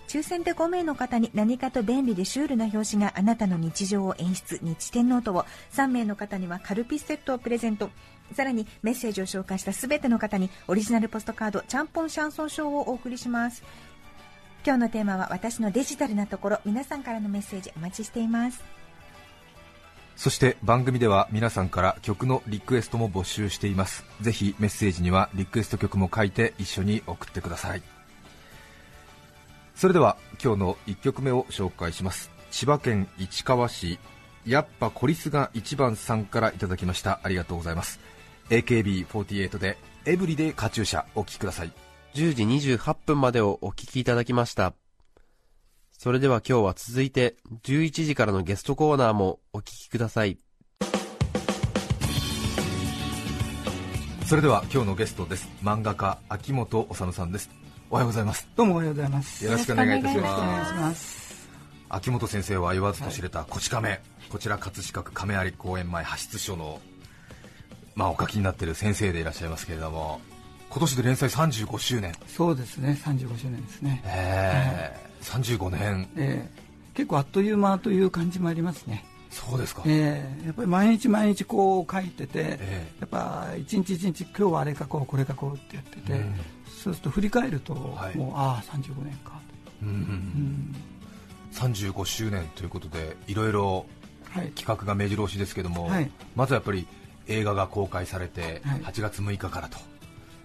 [0.08, 7.88] 抽選で5名の方に何かと便利でシュールな表紙があなたの日常を演出日天ノートを3名の方にはカルピスセットをプレゼント
[8.34, 13.62] さらにメッセージを紹介したすべての方にオリジナルポストカードちゃんぽんシャンソン賞をお送りします
[14.64, 16.60] 今日のテーマは私のデジタルなところ。
[16.64, 18.62] 皆さんからのメッセージお待ちしています。
[20.14, 24.04] そして番組では皆さんから曲のリクエストも募集しています。
[24.20, 27.82] ぜひメッセージにはリクエスト曲も書いて一緒に送ってください。
[29.74, 32.30] それでは今日の1曲目を紹介します。
[32.52, 33.98] 千葉県市川市
[34.46, 37.18] やっぱコリスが一番さんからいただきました。
[37.24, 37.98] ありがとうございます。
[38.50, 41.91] AKB48 でエブリデイカチューシャお聴きください。
[42.14, 42.42] 10時
[42.74, 44.74] 28分までをお聞きいただきました。
[45.96, 50.36] それでは今日は続いて11時からのゲストコーナーもお聞きください。
[54.26, 57.50] それでは今日のゲストです漫画家秋元治さんです
[57.90, 59.44] おはようございますどうもおはようございます。
[59.44, 61.48] よろしくお願いいたします。
[61.88, 66.80] 秋元先生は言わずと知れたこち亀、こちら葛飾区亀有公園前派出所の、
[67.94, 70.20] まあ、お書きになっている先生でいらっしゃいますけれども
[70.72, 74.02] 今年で連載35周年、そうですね、35周年ですね。
[74.06, 75.12] えー
[75.58, 76.08] 35年。
[76.16, 76.62] えー
[76.94, 79.04] 結構あっという間という感じもありますね。
[79.30, 86.34] そうですか、えーやっぱり毎日毎日こう書いてて、えやっぱ一日一日今日はあれ書こうこれ書こうってやってて、うん。
[86.66, 88.16] そうすると振り返ると、はい。
[88.16, 89.38] もうああ35年か。
[89.82, 90.72] うんうん
[91.54, 91.90] と、うん。
[91.92, 93.84] 35周年ということでいろいろ
[94.30, 96.10] はい、企画が目白押しですけども、はい。
[96.34, 96.86] まずはやっぱり
[97.26, 98.80] 映画が公開されてはい。
[98.80, 99.76] 8月6日からと。
[99.76, 99.80] い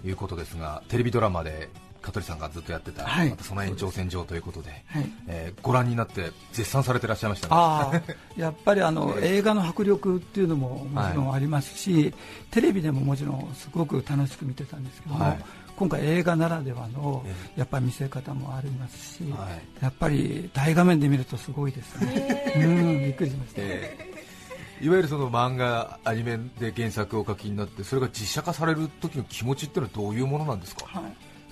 [0.10, 1.70] うことですが、テレビドラマで
[2.02, 3.30] 香取さんがずっとやってた、はい。
[3.30, 5.12] またその延長線上ということで、はい。
[5.28, 7.54] えーご覧になって絶賛されてらっしゃいましたね。
[7.56, 8.02] ああ
[8.40, 12.14] やっぱりあの 映画の迫力っていうのももちろんありますし、
[12.52, 15.40] テレビでももちろんすごく楽しく見てたんですけども、はい。
[15.76, 19.48] 今回映画ならではのえやっぱり見せ方もありますし、は
[19.80, 19.84] い。
[19.84, 24.17] やっぱり大画面で見るとすごいですね、うんびっくりしました、えー
[24.82, 31.04] いわゆるその漫画、アニメで原作をお書きになってそれが実写化される時の気持ちっていうのはどういうものなんですか、はい。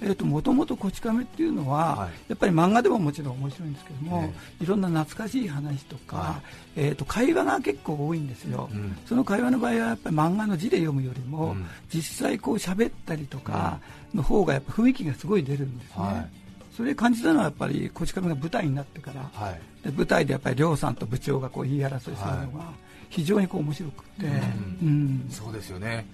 [0.01, 4.23] えーと、もともと「こち亀」っていうのは、はい、やっぱり漫画でももちろん面白いんですけども、
[4.59, 6.41] えー、いろんな懐かしい話とか、は
[6.75, 13.79] い、えーと、会話が結構多いんですよ、うん、その会話の場合はやっぱり漫画の字で読むよりも、うん、実際こう喋ったりとか
[14.13, 15.93] の方がやっぱ雰囲気がすごい出るんですね。
[15.95, 16.45] はい。
[16.75, 22.17] それ感じたのはやっぱりこち亀が舞台になってから、はい、で舞台でやっぱり亮さんと部長がこう言い争いするの
[22.51, 22.65] が
[23.15, 24.87] 非常にこう面白くて、うん。
[24.87, 26.05] うん、そうですよね。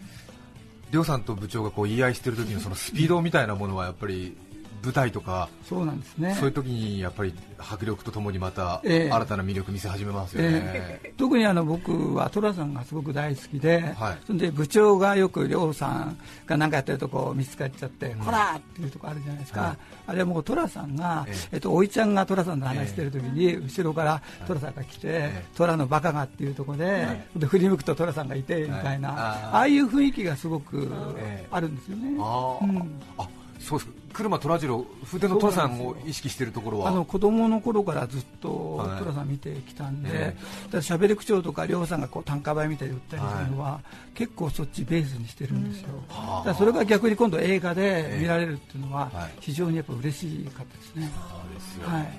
[0.91, 4.37] 亮さんと部長がこう言い合いしてる時のそのスピードみたいなものはやっぱり
[4.83, 6.35] 舞台とかそうなんですね。
[6.35, 10.49] そういう時にやっぱり迫力とともにまた新たな魅力見せ始めますよね、
[11.03, 29.09] えー、特にあの僕は寅さんがすごく大好きで、はい、そんで部長がよく亮さんが何かやってるとこ見つかっちゃって、うん、こらっていうとこあるじゃないですか、はい、あれはもう寅さんが、えー、えっと、おいちゃんが寅さんと話してる時に、後ろから寅さんが来て、寅のバカがっていうところで,、で振り向くと寅さんがいてみたいな、
[29.53, 30.91] ああいう雰囲気がすごく
[31.51, 32.17] あるんですよね。
[32.19, 33.27] あ、うん、あ
[33.59, 36.89] そうです車虎次郎筆の寅さんを意識しているところは。
[36.89, 40.35] あの子供の頃からずっと寅さん見てきたんで、
[40.81, 43.81] しゃべり口調とか亮さんがこう単価倍みたいに売ったりするのは、は
[44.13, 45.89] い、結構そっちベースにしてるんですよ、
[46.39, 52.09] うん、だそれが逆に今度映画で見られるっていうのは非常にやっぱ嬉しかったですね、そうですよ、はい、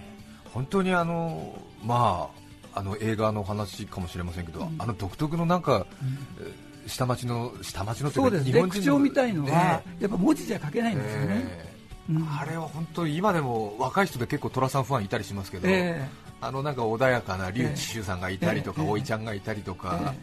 [0.53, 2.29] 本当にあのま
[2.75, 6.53] ああの映画の話かもしれませんけど、うん、あの独特のなんか、うん。
[6.85, 11.72] 下町の下町のそうです日本人のみたいのは、ね、やっぱ文字じゃ書けないんですよね、えー
[12.11, 20.15] うん、あれは本当に今でも若い人で結構寅さんファンいたりしますけど、えー、あのなんか穏やかな笠智秀さんがいたりとか、えー、おいちゃんがいたりとか、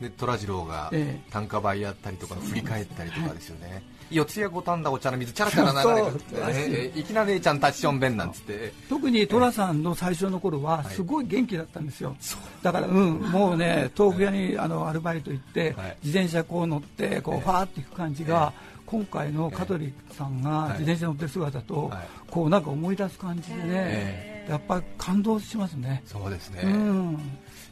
[0.00, 0.90] で虎次郎が
[1.30, 8.72] 短歌売やったりとか振り返ったりとかですよね、四谷五反田お茶の水チャラチャラ流れて、ね、いきなりちゃんタッチション弁なんつって。
[8.88, 12.16] 特に寅さんの最初の頃はすごい元気だったんですよ、
[12.62, 18.52] だから、うん、もうね豆腐屋にあのアルバイト行って、自転車こう乗ってこうファーっていく感じが、
[18.90, 21.92] 今回の香取さんが自転車乗ってる姿と、
[22.28, 26.02] こうなんか思い出す感じでね、やっぱり感動しますね。
[26.04, 27.18] そうですね、うん、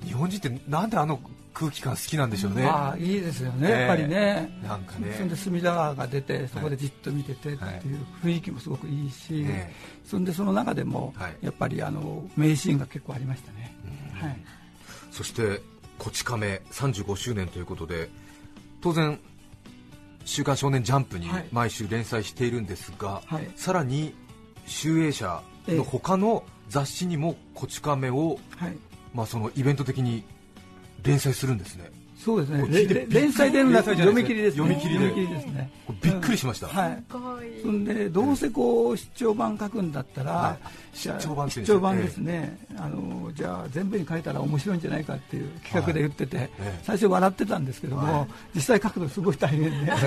[0.05, 1.21] 日本人ってなんであの
[1.53, 5.13] 空気感好きなんでしょうね、あいいですよね、やっぱりね、なんかね。
[5.19, 9.45] そんで隅田川が出て、そこでじっと見ててっていう雰囲気もすごくいいし、
[10.05, 13.75] そんでその中でも、やっぱりあの名シーンが結構ありましたね。
[14.21, 14.37] はい、
[15.11, 15.63] そして
[15.99, 18.09] こち亀35周年ということで
[18.81, 19.19] 当然
[20.29, 24.15] 「週刊少年ジャンプ」に毎週連載しているんですが、はい、さらに
[24.67, 28.77] 集英社の他の雑誌にも「こち亀を」はい、
[29.15, 30.25] まあ、そのイベント的に
[31.03, 31.91] 連載するですね
[32.29, 33.07] そうですね。
[33.09, 35.71] 連載での中読み切りです、読み切りですね。
[36.03, 37.03] びっくりしました、はい。
[37.63, 40.59] そんでどうせこう出張版書くんだったら、
[40.93, 46.51] 出張版出張版ですね、あのじゃあ全部に書いたら面白いんじゃないかっていう企画で言ってて、
[46.83, 49.93] 最初笑ってたんですけども、実際書くのすごい大変で。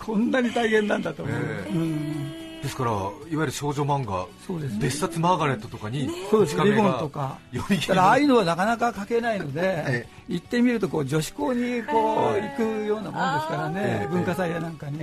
[0.00, 2.25] こんなに大変なんだと思う、うん
[2.66, 4.26] ですからいわゆる少女漫画、
[4.60, 14.98] ね、別冊マーガレットとかに、そうですリボンとか、だからああいうのはなかなか書けないので、行ってみるとこう女子校にこう行くようなものですからね、文化祭やなんかに、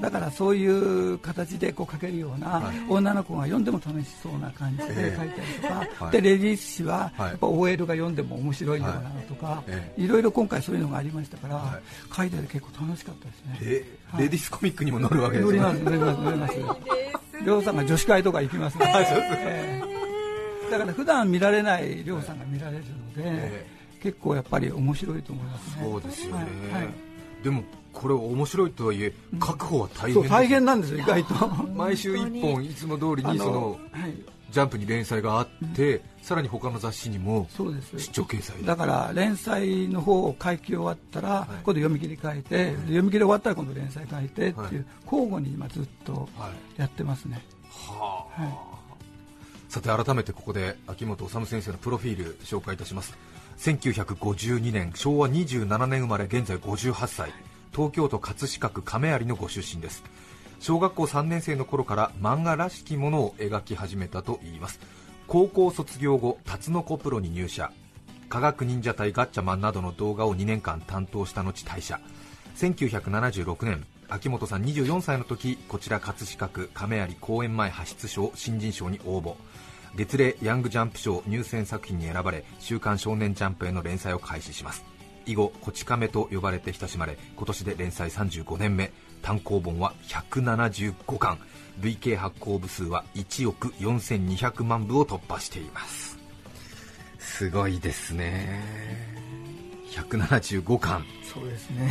[0.00, 9.62] だからそういう形でこう書けるような、女の子が読んでも楽しそうな感じで書いたりとか、でレディース誌はやっぱ OL が読んでも面白いようなのとか、
[9.96, 10.06] い。
[10.06, 11.80] ろいろ今回そういうのがありましたから、
[12.14, 13.97] 書いてて結構楽しかったですね。
[14.16, 15.58] レディースコミックにも載るわけですね。
[15.58, 16.88] 載ります、載ります、載ります。
[17.44, 25.82] 亮さんが女子会とか行きますね、えー、だから普段見られない亮さんが見られるので、えー、結構やっぱり面白いと思いますね。
[25.82, 26.94] そうですよね、はいはい、
[27.44, 31.34] でもこれ面白いとはいえ確保は大変、大変なんですよ意外と。
[31.74, 44.72] 毎週1本いつも通りにその、はいジャンプに連載があって、うん、さらに他の雑誌にも出張掲載だから連載の方を書き終わったら、はい、今度読み切り書いて、はい、読み切り終わったら今度連載書いてっていう、はい、
[45.04, 46.28] 交互に今ずっと
[46.76, 48.58] やってますね、はあ、
[49.68, 53.16] さて改めてここで秋元治先生のプロフィール紹介いたします。
[53.58, 57.32] 1952年昭和27年生まれ現在58歳。
[57.78, 60.02] 東京都葛飾区亀有のご出身です
[60.60, 64.80] 小学校3年生の頃から漫画らしきものを描き始めたといいます。
[65.26, 67.70] 高校卒業後タツノコプロに入社。
[68.28, 72.00] 科学忍者隊ガッチャマンなどの動画を2年間担当した後退社。
[72.56, 79.36] 1976年秋元さん24歳の時こちら葛飾区亀有公演前派出賞新人賞に応募。
[79.94, 84.84] 月齢ヤングジャンプ賞入選作品に選ばれ「週刊少年ジャンプ」への連載を開始します。
[85.24, 88.92] 以後「こち亀」と呼ばれて親しまれ今年で連載35年目。
[89.22, 91.38] 単行本は175巻。
[91.80, 96.18] 累計発行部数は1億4200万部を突破しています。
[97.18, 98.64] すごいですね。
[99.92, 101.04] 175巻。
[101.22, 101.90] そうですね。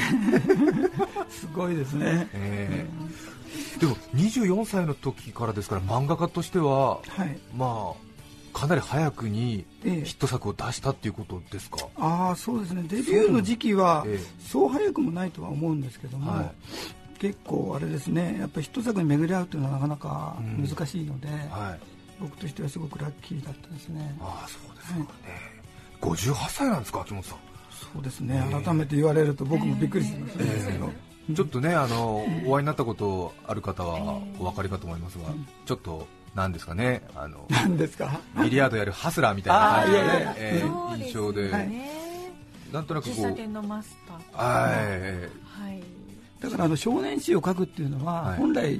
[1.29, 2.85] すごいですね、え
[3.79, 12.83] でも24歳の時からですから漫画家としては、はい、まあかなり早くにヒット作を出したっていうことですか、ええ、ああそうですね。
[12.87, 14.05] デビューの時期は
[14.39, 16.51] そう早くもないとは思うんですけども、はい、
[17.19, 21.79] 結構あれですねやっぱりヒット作に巡り合うというのはなかなか難しいので、うんはい、
[22.21, 24.15] 僕としてはすごくラッキーだったですね。
[24.21, 25.05] ああそうですかね、
[26.01, 27.37] はい、58歳なんですか秋元さん。
[27.93, 30.53] そうですね、えー、改めて言われると僕もびっくりしますけど、え。
[30.53, 30.91] ー
[31.35, 35.25] ちょっとねあのお会いになったことある方はお分かりかと思いますが、
[35.65, 37.01] ちょっとなんですかね？
[37.15, 38.17] あの何ですか？
[38.41, 39.59] ビリヤードやるハスラーみたいな。
[39.83, 41.69] 感じの、ねえー、印象で、はい、
[42.71, 43.19] なんとなくこう。
[43.19, 45.83] 喫茶店のマスターはい、はい、
[46.39, 48.79] だからあの少年誌を書くっていうのは、本来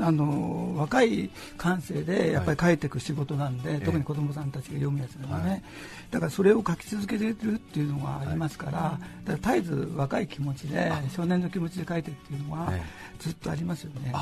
[0.00, 5.62] あの若い感性でやっぱり書いていく仕事なんで、はい、特に子供さんたちが読むやつでもね、はい、
[6.10, 12.72] だからそれを書き続けてるっていうのがありますから、はい、だから絶えず若い気持ちで少年の気持ちで書いてるっていうのは
[13.18, 14.12] ずっとありますよね。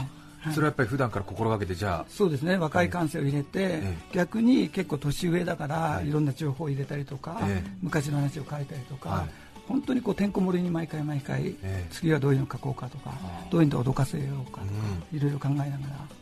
[0.52, 2.06] それはやっぱり普段から心がけてじゃあ。
[2.06, 2.58] そうですね。
[2.58, 3.80] 若い感性を入れて、
[4.12, 7.40] 逆に結構年上だから、い、ろんな情報を入れたりとか、
[7.80, 9.26] 昔の話を書いたりとか、
[9.68, 13.12] 本当にこうてんこ盛りに毎回毎回、えー、次はどういうの書こうかとか、
[13.50, 14.72] どういうので脅かせようかとか、
[15.12, 15.70] いろいろ考えながら、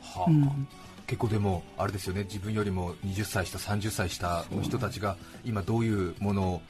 [0.01, 0.69] はあ、うん、
[1.07, 2.23] 結構でも、あれですよね。
[2.25, 6.63] 自分よりも20歳下、30歳下の人たちが今どういうもの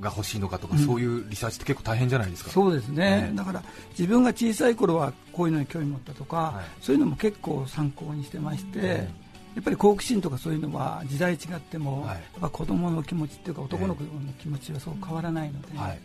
[0.00, 2.50] が欲しいのかとか、うん、そういうリサーチって結構大変じゃないですか。
[2.50, 9.08] そうですね、だから自分が小さい頃はこういうのに興味持ったとか、はい、そういうのも結構参考にしてまして。
[9.56, 15.98] やっぱり好奇心とかそういうのは時代違っても、はい、やっぱ子供の気持ちっていうか男の子の気持ちはそう変わらないので、はい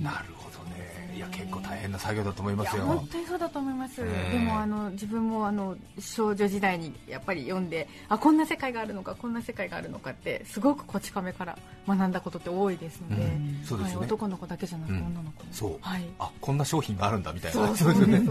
[0.00, 1.06] なるほどね。
[1.16, 2.82] いや結構大変な作業だと思いますよ。
[2.84, 13.26] 本当にそうだと思います、でもあの自分もあの少女時代にやっぱり読んであこんな世界があるのかこんな世界があるのかってすごくこち亀から学んだことって多いですので,、
[13.64, 17.74] そうですね、男の子だけじゃなくて女の子も、そう、はい、あこんな商品があるんだみたいな。
[17.74, 18.06] そう です。
[18.06, 18.22] ね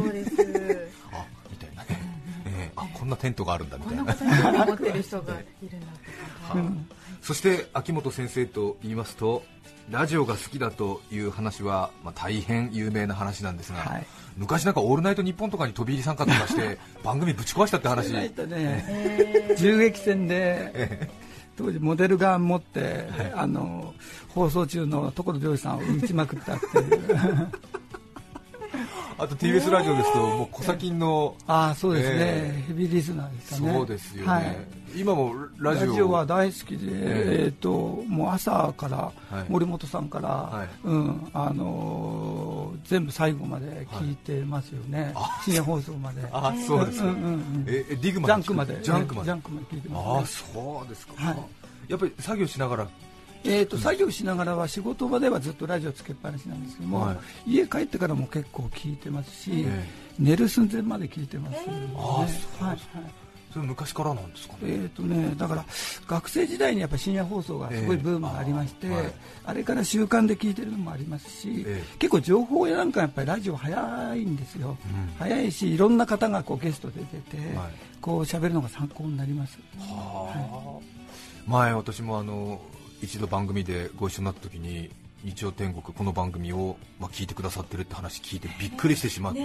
[1.12, 1.88] あみたいなね、
[2.46, 4.14] えー、あこんなテントがあるんだみたいな。
[4.14, 5.88] こんなことに持ってる人がいるんだ
[6.48, 6.64] とか、
[7.24, 9.44] そして秋元先生と言いますと
[9.90, 14.06] ラジオが好きだという話は、まあ、大変有名な話なんですが、はい、
[14.36, 18.32] 昔なんか「オールナイトニッポン」とかに飛び入り参加とかして 番組ぶち壊したって話、ね、
[19.58, 21.10] 銃撃戦で
[21.56, 23.94] 当時モデルガン持って、はい、あの
[24.30, 27.50] 放送中の所ジョージさんを撃ちまくったっていう
[29.18, 33.74] あと TBS ラジオですと、もう小先の、あそうですね、えー、ヘビーリスナーですね。
[33.74, 34.28] そうですよね。
[34.28, 39.12] はい、今もラジオは大好きで、えー、ともう朝から
[39.48, 46.22] 森本さんから、はい、うんあのー、全部最後まで聞いてますよね、はい、深夜放送まで。
[46.34, 47.06] あそうですか。
[47.06, 48.82] うんうんうん、えディグマジャンクまで。
[48.82, 49.26] ジャンクまで。
[49.26, 51.14] ジャンクまで聞いてます、ね、あそうですか。
[51.16, 51.38] はい、
[51.88, 52.88] やっぱり作業しながら
[53.46, 59.84] えーと、作業しながらは仕事場ではずっとラジオつけっぱなしなんですけども、はい、家帰ってからも結構聞いてますし、えー、
[60.20, 62.78] 寝る寸前まで聞いてます、ね、あそうですか、はい
[63.56, 65.66] それ昔からなんですか、ね、えーとね、だから
[66.08, 69.14] 学生時代にやっぱ深夜放送がすごいブームがありまして、えーあはい、
[69.46, 77.72] あれから習慣で聞いてるのもありますし、えー、結構情報やなんかやっぱりラジオ早いんですよ、うん、早いしいろんな方がこうゲストで出て、はい、
[78.02, 79.58] こう喋るのが参考になります。
[79.80, 80.82] は
[81.48, 82.60] い、前私もあの
[83.06, 84.90] 一度番組でご一緒になった時に
[85.26, 89.44] 日曜天国この番組を、まあ、聞いてくださってるって話聞いてびっくりしてしまって、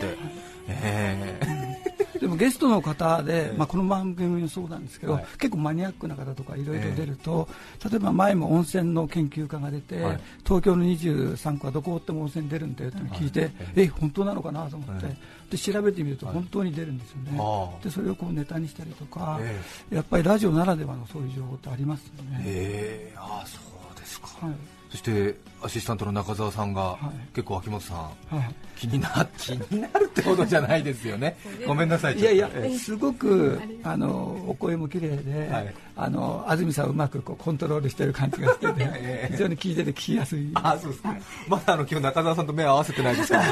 [0.68, 1.80] え。
[2.16, 7.48] ー、でもゲストの方で、まあ、この番組もそうなんですけど、はい、結構マニアックな方とかいろいろ出ると、
[7.82, 15.06] えー、例えば前も温泉の研究家が出て、はい、東京の23区はどこおっても温泉出るんだよって聞いて、はい、え本当なのかなと思って、
[15.50, 17.40] で調べてみると本当に出るんですよね、
[17.82, 22.42] でそれをこうネタにしたりとか、えー、やっぱりラジオならではのそういう情報ってありますよね。
[22.44, 24.54] えー、あそうですか、はい。
[24.90, 31.36] そしてアシスタントの中澤さんが、はい、結構秋元さん、はい、気にな 気になるってほどじゃないですよね。
[31.66, 40.50] ごめんなさいいやいやすごくあのお声も綺麗で、はい、あの安住さんをうまくこうコントロールしてる感じがしてて、 非常に聞いてて聞きやすい。
[40.54, 41.22] あそうですね。
[41.48, 43.40] まだあの今日中澤さんと目を合わせてないですけど。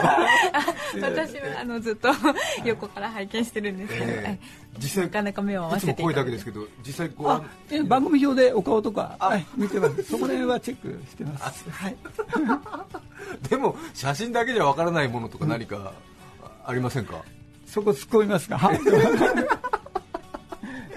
[1.03, 2.09] 私はあのずっと
[2.65, 10.03] 横から拝見してるんですけど、えー、実際なかなか目を合わせてい声だけですけど実際こう番組表でお顔とか、はい、見てます。
[10.05, 11.69] そこら辺はチェックしてます。
[11.71, 11.97] はい
[13.49, 15.93] でも写真だけじゃわからないものとか何か
[16.65, 17.23] ありませんか、うん、
[17.67, 18.59] そこ突っ込みますか？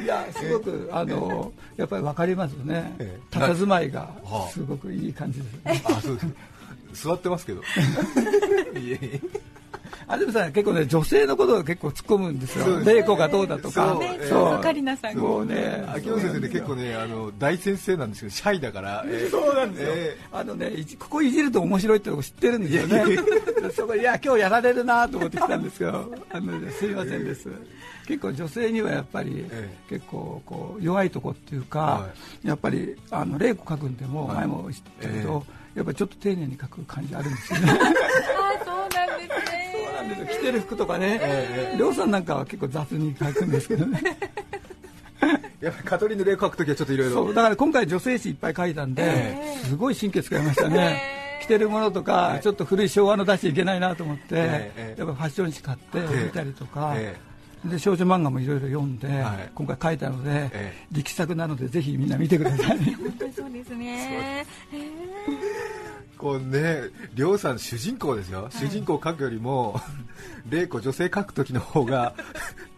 [0.02, 4.10] いやすごくあのやっぱりわかりますよね、ええ、佇まいが
[4.52, 7.04] すごくいい感じですね、あそうです。
[7.06, 7.62] 座ってますけど
[10.08, 12.80] 安住さん結構ね女性のことを結構突っ込むんですよ。
[12.80, 13.98] 玲子がどうだとか。
[14.28, 14.62] そう。
[14.62, 15.84] カリナさんもうね。
[15.96, 19.06] 秋元先生ね結構ねあの大先生なんですけどシャイだから。
[19.30, 20.16] そうなんですよ。
[20.32, 23.18] あのねここいじると面白いってのを知ってるんですよね。
[23.76, 27.50] そこいや今日やられるなと思って来たんですけどあのすいませんです。
[28.08, 29.46] 結構女性にはやっぱり
[29.90, 32.08] 結構こう弱いとこっていうか
[32.44, 35.46] やっぱりあの玲子書くんでも前も言ったけど
[35.76, 37.72] やっぱりちょっと丁寧に書く感じあるんですよね。
[37.72, 37.76] あ
[38.66, 39.74] そうなんですね。
[39.74, 40.28] そうなんですよ。
[40.28, 41.76] 着てる服とかね。
[41.78, 44.02] 亮さんなんかは結構雑に書くんですけどね。
[45.62, 51.00] やっぱりカトリーヌレイ書くときはちょっといろいろだから今回女性誌いっぱい書いたんで、えー、すごい神経使いましたね、
[51.40, 54.36] えー、着てるものとか、えー、ちょっと古い昭和の出していけないなと思って、
[54.98, 56.96] やっぱファッション誌買って見たりとか、
[57.66, 63.76] で少女漫画もいろいろ読んで、はい、今回書いたので、力作なのでぜひみんな見てください本当にそうです。
[63.76, 64.46] ね
[66.18, 66.84] こうね、
[67.16, 69.82] りょうさん主人公ですよ、はい、主人公を書くよりも、
[70.48, 72.14] 玲子女性書く時の方が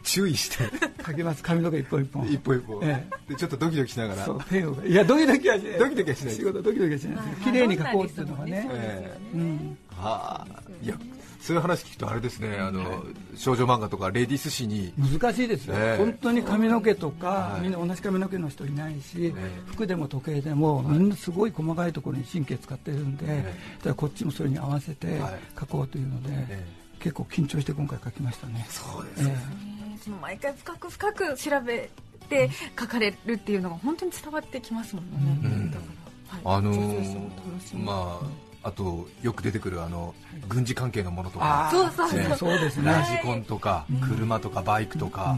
[0.03, 0.63] 注意して。
[1.05, 1.43] 書けます。
[1.43, 2.25] 髪の毛一本一本。
[2.25, 4.23] 一本一本、ええ、でちょっとドキドキしながら。
[4.23, 4.85] そうペンを。
[4.85, 5.79] いやドキドキはしない。
[5.79, 9.77] ドキドキはしない仕事ドキドキはしない綺麗に書こうっていうのがね、ええ、うん。
[9.97, 10.61] はあ。
[10.81, 10.95] いや
[11.43, 13.03] そういう話聞くとあれですね、あの
[13.35, 14.93] 少女漫画とかレディース誌に。
[14.97, 19.35] 難しいですよ、えー、本当に髪の毛とか、みんな同じ髪の毛の人いないし、
[19.65, 23.49] 服でも時計でも、みんなすごい細かいところに神経使ってるんで、だか
[23.89, 25.19] らこっちもそれに合わせて
[25.59, 26.63] 書こうというので、
[27.01, 28.65] 結構緊張して今回書きましたね。
[28.69, 29.35] そうですね、
[30.07, 31.89] えー、毎回深く深く調べ
[32.29, 35.39] て書かれるっていうのが本当に伝わってきますもんね。
[35.43, 35.83] うん、だか
[36.41, 40.15] ら、はい、あのー、まああとよく出てくるあの
[40.47, 42.59] 軍事関係のものとか、そうそうそう。
[42.59, 45.37] ですね、ラジコンとか、車とかバイクとか、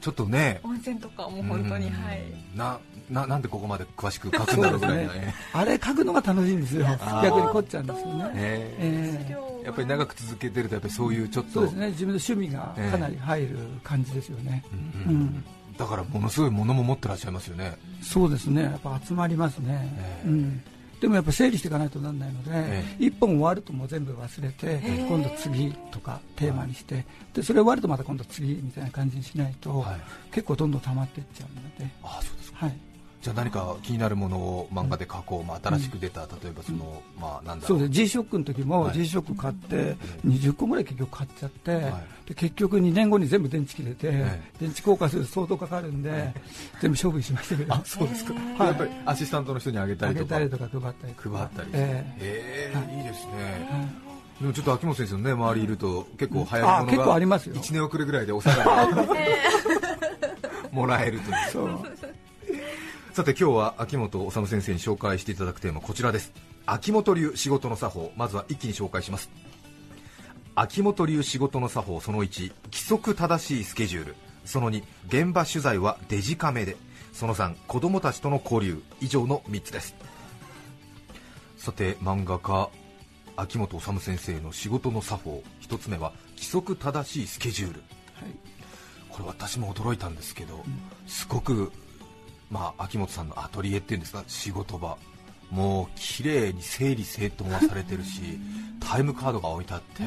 [0.00, 2.22] ちょっとね、温泉とかも本当に、はい、
[2.54, 2.78] な
[3.10, 6.86] ななんでここまで詳しく書くんだろうぐらいね、あれ書くのが楽しいんですよ、
[7.22, 9.60] 逆に凝っちゃうんですよね、え。
[9.62, 14.62] ー、やっぱり長く続けてると、やっぱりそういうちょっと、そうですね、自分の趣味がかなり入る感じですよね。
[15.06, 15.44] うん
[15.78, 17.78] だからものすごいものも持ってらっしゃいますよね。
[18.02, 19.96] そうですね、やっぱ集まりますね。
[20.24, 20.26] え。
[20.26, 20.62] ー、うん
[21.00, 30.00] でもやっぱ整理していかないとならないので、ええ、1本終わるともう全部忘れて、え、今度次とかテーマにしてでそれ終わるとまた今度次みたいな感じにしないと、はい、
[30.32, 31.94] 結構どんどん溜まっていっちゃうので。
[32.02, 32.87] あそうですか、はい
[33.20, 41.92] じゃあ何か気になるものを漫画で書こう、まあ、新しく出た、例えばその、まあ、なんだそうです G ショックの時も G ショック買って20個ぐらい結局買っちゃって、
[42.26, 44.10] で結局2年後に全部電池切れて、
[44.60, 46.32] 電池交換すると相当かかるんで、
[46.80, 47.74] 全部処分しましたけど。
[47.74, 52.96] あそうですか、やっぱりアシスタントの人にあげたりとかあげたりとか配ったり配ったりええ。
[52.96, 53.00] い。
[53.00, 53.68] いですね、
[54.40, 58.96] でもちょっと秋元先生のね周りいると結構早いものが1年遅れぐらいでお下がり
[60.70, 61.38] もらえるという。
[63.18, 66.32] さて今日は秋元治先生に紹介していただくテーマこちらです。
[66.66, 69.28] 秋元流仕事の作法まずは一気に紹介します。
[70.54, 74.16] 秋元流仕事の作法その1規則正しいスケジュール。
[74.44, 76.76] その2現場取材はデジカメで。
[77.12, 78.80] その3子供たちとの交流。
[79.00, 79.96] 以上の3つです。
[81.56, 82.70] さて漫画家
[83.34, 85.42] 秋元治先生の仕事の作法。
[85.62, 87.82] 1つ目は規則正しいスケジュール、
[88.14, 88.34] はい、
[89.08, 90.62] これ私も驚いたんですけど、うん、
[91.08, 91.72] すごく
[92.50, 94.96] まあ、秋元さんのアトリエっていうんですか仕事場。
[95.50, 98.38] もう綺麗に整理整頓はされてるし
[98.80, 100.02] タイムカードが置いてあって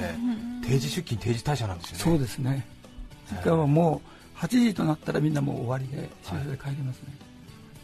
[0.64, 2.04] 定時出勤定時退社なんですよね。
[2.04, 2.66] そうですね。
[3.26, 6.10] それからもう8時となったらみんなもう終わりでで
[6.58, 7.16] 帰りますね、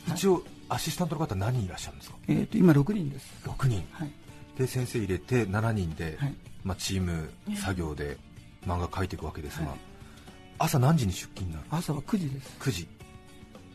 [0.07, 3.33] はい、一応アシスタントの方何人いらっしゃるんですか、えー、と今6人です。
[3.45, 4.11] 6人、はい、
[4.57, 8.17] で先生入れて7人で、はい、まあ、チーム作業で
[8.65, 9.73] 漫画描いていくわけですが、
[10.59, 12.55] 朝何時に出勤になる朝は9時です。
[12.59, 12.87] 9時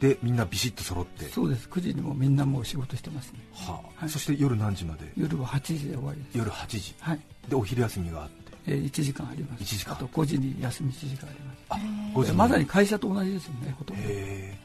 [0.03, 1.26] でみんなビシッと揃って。
[1.26, 1.68] そうです。
[1.68, 4.00] 9時にもみんなもう仕事してますね、はあ。
[4.00, 5.05] はい、そして夜何時まで？
[5.16, 6.38] 夜は8時で終わりです。
[6.38, 9.62] 夜8時、はい、でお昼休みがあって、えー、1時間あります。
[9.62, 9.94] 1時間。
[9.94, 11.59] あと5時に休み1時間あります。
[11.68, 11.76] あ
[12.18, 14.03] 5時まさに会社と同じですよねほとんど、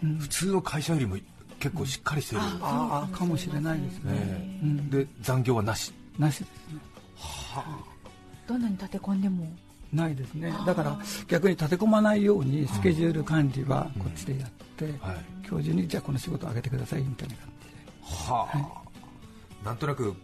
[0.03, 1.17] うん、普通の会社よりも
[1.59, 5.93] 結構しっかりしてる、うん、ああかもしれないですね、うん、で残業はなし。
[6.17, 6.79] なしですね。
[7.15, 7.79] はあ。
[8.47, 9.47] どんなに立て込んでも
[9.93, 10.53] ないですね。
[10.65, 15.17] だから逆に立て込まないようにスケジュール管理はこっちでやって、うんはい、
[15.47, 18.27] 今日中にじゃあこの仕事を上げてくださいみたいな感じで。
[18.27, 18.81] はあ、は
[19.63, 20.15] い、なんとなく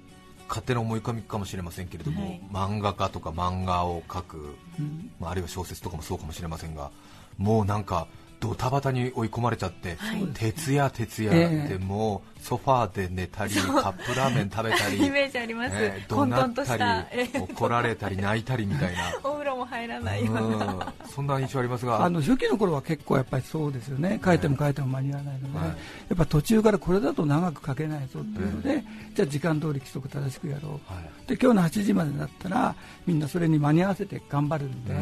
[0.47, 4.37] 勝手な思い込みかもしれませんけれども、はい、漫画家とか漫画を描く、
[4.79, 6.91] うん、まあ、あるいは小説とかもそうかもしれませんが
[7.37, 8.07] もうなんか
[8.43, 19.13] ドタバタに追い込まれちゃって、はい、徹夜徹夜でもうソファーで寝たり、カップラーメン食べたり イメージあります、えー、怒鳴ったり、怒られたり泣いたりみたいな
[19.63, 20.93] も入らないような。
[21.07, 22.03] そんな印象ありますが。
[22.03, 24.19] あの初期の頃は結構やっぱりそうですよね。
[24.23, 25.73] 書いても書いても間に合わないので、はい、や
[26.13, 28.83] っぱ途中からこれだと長く書けないぞっていうので、
[29.15, 32.75] じゃあ時間通り規則正しくやろう、はい、で今日の8時までだったら
[33.07, 34.95] みんなそれに間に合わせて頑張るんで、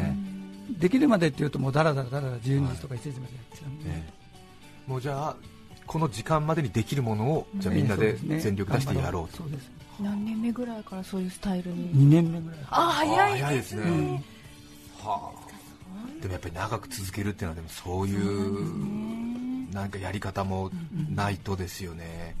[0.78, 3.90] できるまでっていうともうだらだらだらだら12時とか1時までやっちゃうんで、
[4.86, 5.36] もうじゃあ
[5.86, 9.46] この時間までにできるものをじゃあみんなで全力出してやろうと、う。
[10.00, 12.58] 何年目ぐらいからそういうスタイルに？2年目ぐらい。
[12.70, 14.24] あ早いですね、うん、
[15.04, 15.52] はあ。
[16.20, 20.70] でもやっぱり長く続けるっていうのはでもそういうなんかやり方も
[21.14, 22.36] ないとですよね、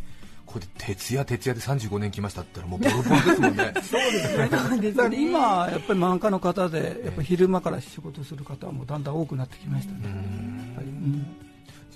[0.46, 3.72] これ徹夜徹夜で35年来ましたって言ったらもうボロボロですもんね。
[3.82, 5.22] そうですね。
[5.22, 11.26] 今やっぱり漫画の方でやっぱ昼間から仕事する方はもうだんだん多くなってきましたね、うん。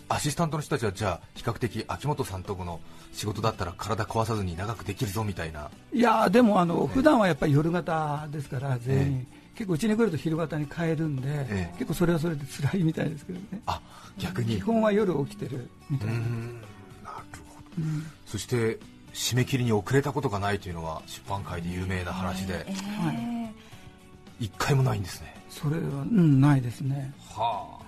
[0.09, 2.81] アシスタントの人たちはじゃあ比較的秋元さんとこの
[3.13, 5.71] 仕事だったら体壊さずに長くできるぞみたいな。
[5.93, 13.63] いやでもあの、ね、普段はやっぱり夜型ですから全員、え結構うちに来ると昼型に変えるんで、え結構それはそれで辛いみたいですけどね。
[13.67, 13.81] あ
[14.19, 14.57] 逆に。
[14.57, 16.15] 基本は夜起きてるみたいな。
[16.15, 18.79] なるほど、うん、そして
[19.15, 25.35] 締め切りに遅れたことがないというのは出版界で有名な話で、えー、はい、一回もないんですね。
[25.49, 27.13] それは、うん、ないですね。
[27.31, 27.87] はあ。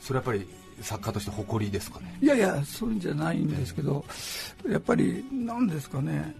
[0.00, 0.46] それやっぱり
[0.82, 2.18] 作家として誇りですかね？
[2.20, 4.04] いやいやそういうんじゃないんですけど、
[4.68, 6.36] やっぱりなんですかね。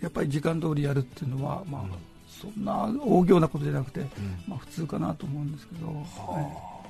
[0.00, 1.90] やっぱり時間通りやるっていうのは、まあ、うん、
[2.40, 4.08] そんな大行なことじゃなくて、うん、
[4.48, 6.82] まあ、普通かなと思うんですけど、は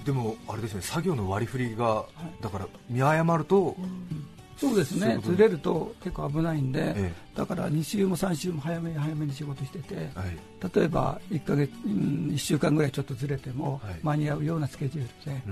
[0.00, 2.04] あ、でもあれですね作業の割り振りが、
[2.40, 4.26] だから見誤ると、うん。
[4.62, 5.18] そうですね。
[5.24, 15.42] ずれると結構危ないんで、ええ、だから2週も3週も早めに早めに仕事してて、はい、例えば1か月、うん、1週間ぐらいちょっとずれても間に合うようなスケジュールで、はい、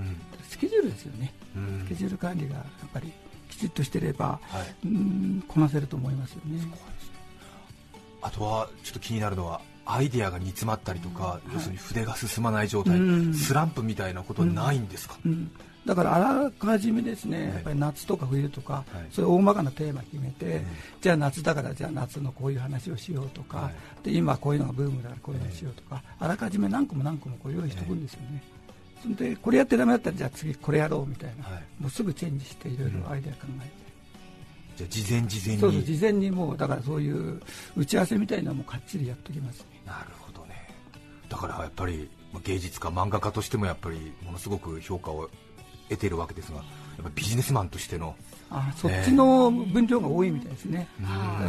[0.47, 3.11] スケジュールですよね、うん、スケジュール管理がやっぱり
[3.49, 6.61] きちっとしてれば、はい、うん、こなせると思いますよね。
[8.21, 12.99] あとはちょっと気になるのはアイディアが煮詰まったりとか、要するに筆が進まない状態、
[13.33, 15.51] スランプみたいなことないんですか、うん。
[15.85, 20.61] だからあらかじめですね、やっぱり夏とか冬とか、そういう大まかなテーマ決めて、
[21.01, 23.71] じゃあ夏だからじゃあ夏のこういう話をしようとか、
[24.03, 28.43] で今こういうのがブームだからこういうのをしようとか、あらかじめ何個も何個もこう用意しておくんですよね。
[29.01, 31.45] それでこれやってダメだったらじゃあ次これやろうみたいな、
[31.79, 33.80] もうすぐチェンジしていろいろアイデア考えて。
[34.77, 35.61] じゃあ事前事前に。
[35.61, 37.41] そうそう事前にもうだからそういう
[37.75, 40.67] 打ち合わせみたいなのもかっちりやっておきます、ね、なるほどね。
[41.29, 42.09] だからやっぱり
[42.43, 45.29] 芸術家漫画家としてもやっぱりものすごく評価を
[45.89, 46.65] 得ているわけですが、やっ
[47.03, 48.15] ぱビジネスマンとしての。
[48.53, 50.85] あそっちの分量が多いみたいですね、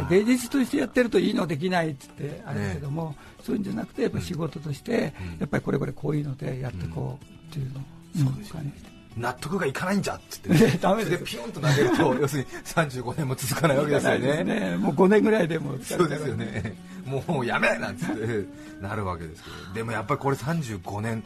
[0.09, 3.13] 芸術としてやってるといいのできないって言ってあるけども、
[3.43, 7.83] そういうんじゃなくてやっぱ仕事として、やっぱりこれこれこういうのでやっていこうっていうのを、
[8.15, 8.73] そうですね
[9.17, 14.43] 納得がいかないんじゃっつって、ね、ダメでピヨンと投げると 要するに35年も続かないわけですよね。
[14.43, 16.75] ねもう5年ぐらいでもそうですよね。
[17.05, 18.45] もうやめなんつって
[18.81, 19.73] なるわけですけど。
[19.73, 21.23] でもやっぱりこれ35年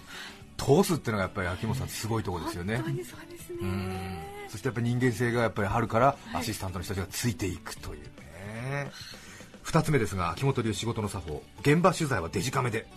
[0.57, 2.77] 通すっていうのがやっぱり秋元さんすごいところですよね。
[2.77, 3.13] そうです
[3.61, 4.37] ね。
[4.49, 8.91] そしてやっぱり人間性がやっぱり春からアシスタントの人たちがついていくというね。
[9.61, 11.43] 二、つ目ですが秋元流仕事の作法。
[11.61, 12.87] 現場取材はデジカメで。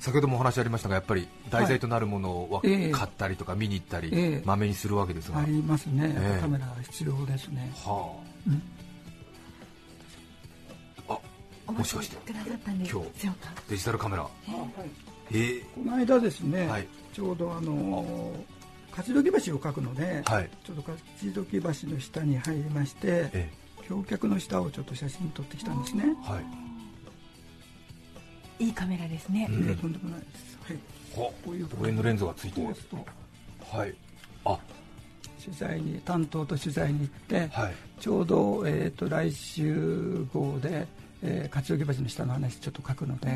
[0.00, 5.40] 先ほどもお話ありましたがやっぱり題材となるものを買ったりとか見に行ったり、まめにするわけですが。
[5.40, 6.38] ありますね。
[6.40, 7.70] カメラは必要ですね。
[7.84, 8.16] は
[11.08, 11.18] あ。
[11.68, 12.94] あ、もしかして今日
[13.68, 14.26] デジタルカメラ。
[15.32, 18.32] えー、この間ですね、はい、ちょうどあの
[18.90, 26.04] 勝どき橋を描くので、はい、ちょっと勝どき橋の下に入りまして、えー、橋脚の下をちょっと写真撮ってきたんですね。
[28.60, 29.48] はいいいカメラですね。
[29.50, 30.58] うん、とんでもないです。
[30.62, 30.78] はい。
[31.14, 32.66] こういう上のレンズがついてる。
[33.72, 33.94] はい。
[34.44, 34.58] あ。
[35.42, 40.86] 取材に担当と取材に行って、はい、ちょうどえっ、ー、と来週号で、
[41.22, 43.28] えー、勝どき橋の下の話ちょっと書くので、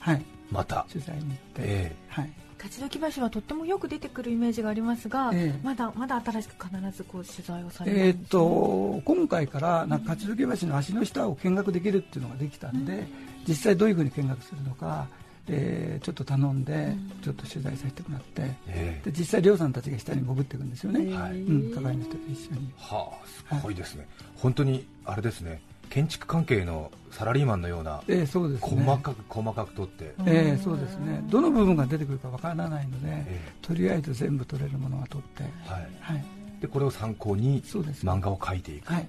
[0.00, 0.24] はい。
[0.50, 13.06] また取材に行って、えー、はい、勝どき橋はとってもよく出てくるイメージがありますが、えー、まだまだ新しく必ずこう取材をされる、ね、えー、と今回からなんか勝どき橋の足の下を見学できるっていうのができたんで、うん、
[13.46, 15.06] 実際どういうふうに見学するのか、
[15.48, 22.72] えー、ちょっと頼んで、ちょっと取材させてもらって、えー、で実際、亮さんたちが下に潜っていくんですよね、はい、うん、係の人と一緒に。
[22.76, 23.26] はあ、
[23.56, 25.60] すごいですね、はい、本当にあれですね。
[25.90, 31.22] 建築関係のサラリーマンのような、えーそうですね、細かく細かく取って、えー、そうですね。
[31.28, 35.88] どの部分が出てくるかわからないので、えー、とりあえず全部取れるものは取って、はい。
[36.00, 36.24] はい、
[36.62, 39.08] でこれを参考に漫画を描いていく、はい、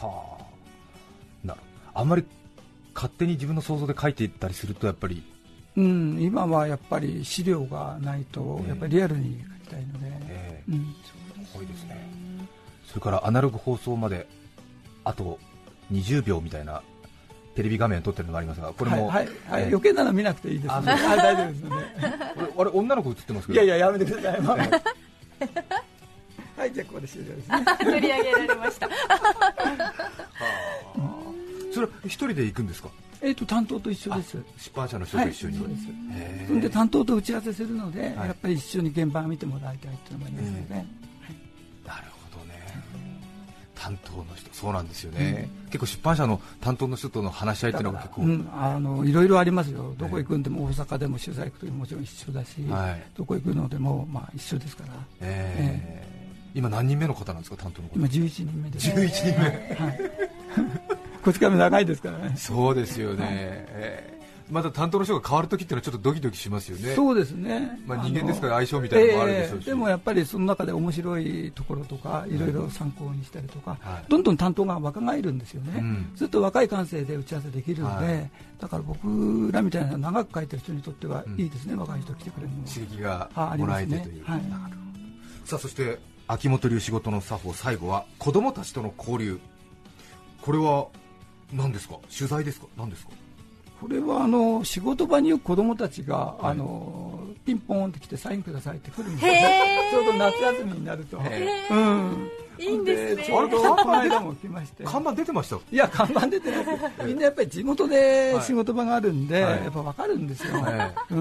[0.00, 0.44] はあ。
[1.42, 1.56] な
[1.94, 2.24] あんまり
[2.94, 5.22] 勝手に自分の想像で描いていったりするとやっぱり。
[5.76, 10.94] うん、今はやっぱり資料がないと、やっぱりリアルに描きたいので、えーうん、
[11.44, 11.96] すごいですね。
[12.86, 14.26] それからアナログ放送まで
[15.04, 15.38] あと
[15.92, 16.82] 20秒みたいな
[17.54, 21.86] テレビ画面撮ってるのがありますがこれも、はいはい、余計なの見なくていいです、ね、大丈夫ですので
[22.58, 23.62] あれ女の子映ってますけど。
[23.62, 24.64] いやいややめてください、まあ、は
[26.66, 27.64] いじゃあここで終了ですね。
[27.78, 28.88] 取り上げられました
[31.72, 32.88] それは一人で行くんですか？
[33.22, 34.38] えーと、担当と一緒です。
[34.56, 35.66] 出版社の人と一緒に、はい、
[36.48, 40.86] それで担当と打ち合わせするので、はい、やっぱり一緒に現場を見てもらいたいというのもありますので、はい、
[41.86, 42.54] なるほどね。
[43.74, 49.94] 担当の人そうなんですよね、うん、結構出版社の担当の人との話し合いっていうのが結構、うん、あのいろいろありますよ。
[49.98, 52.64] どこ行くんでも大阪でも取材行くときもちろん一緒だし、
[53.16, 56.20] どこ行くのでもまあ一緒ですから、えー、えー
[56.52, 57.96] 今何人目の方なんですか担当の方？
[57.96, 59.34] 今11人目です、11人目、
[59.76, 62.34] はいこち亀長いですからね。
[62.36, 66.94] そうですよね、えー、また担当の人が変わるときってのはちょっとドキドキしますよね。
[66.94, 72.38] そうですね、まあ、人間ですから相性みたいなのもあるでしょうし、えー、でもやっぱりその中で面白いところとかい。
[72.38, 84.42] ろいろ参考にしたりとか、はい、どんどん担当が若返るんですよね、うん、ずっと若い感性で打ち合わせできるので、はい、だから僕らみたいな長く書いてる人にとってはいいですね、うん、若い人来てくれるの刺激がもらえてという、ねはい、
[85.44, 89.38] さあそして秋元流仕事の作法最後は子供たちとの交流。
[90.40, 90.86] これは
[91.52, 91.96] 何ですか？
[92.16, 92.66] 取材ですか？
[92.76, 93.12] 何ですか？
[93.80, 99.32] これはあの仕事場によく子供たちが、はい、あのピンポンって来てサインくださいって来るんですよ。
[99.90, 101.24] ちょうど夏休みになると、うん、
[102.60, 103.24] いいんですね。
[103.24, 104.84] ちょうどこの間も来まして。
[104.84, 105.56] 看板出てました。
[105.56, 106.66] いや看板出てない。
[107.06, 110.54] みんなやっぱり地元で仕事場があるんで、やっぱわかるんですよ。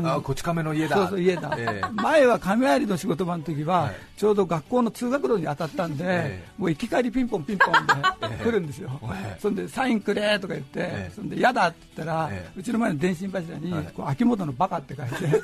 [0.03, 0.95] あこち亀の家だ。
[0.95, 1.57] そうそう家だ。
[1.95, 8.99] 前は亀有の仕事場の時はちょうど学校の通学路に当たったんで、もう行き帰りピンポンピンポンで来るんですよ。
[9.41, 13.73] そんでサインくれとか言って、そんで嫌だって言ったら、うちの前の電信柱に
[14.05, 15.41] 秋元のバカって書いて。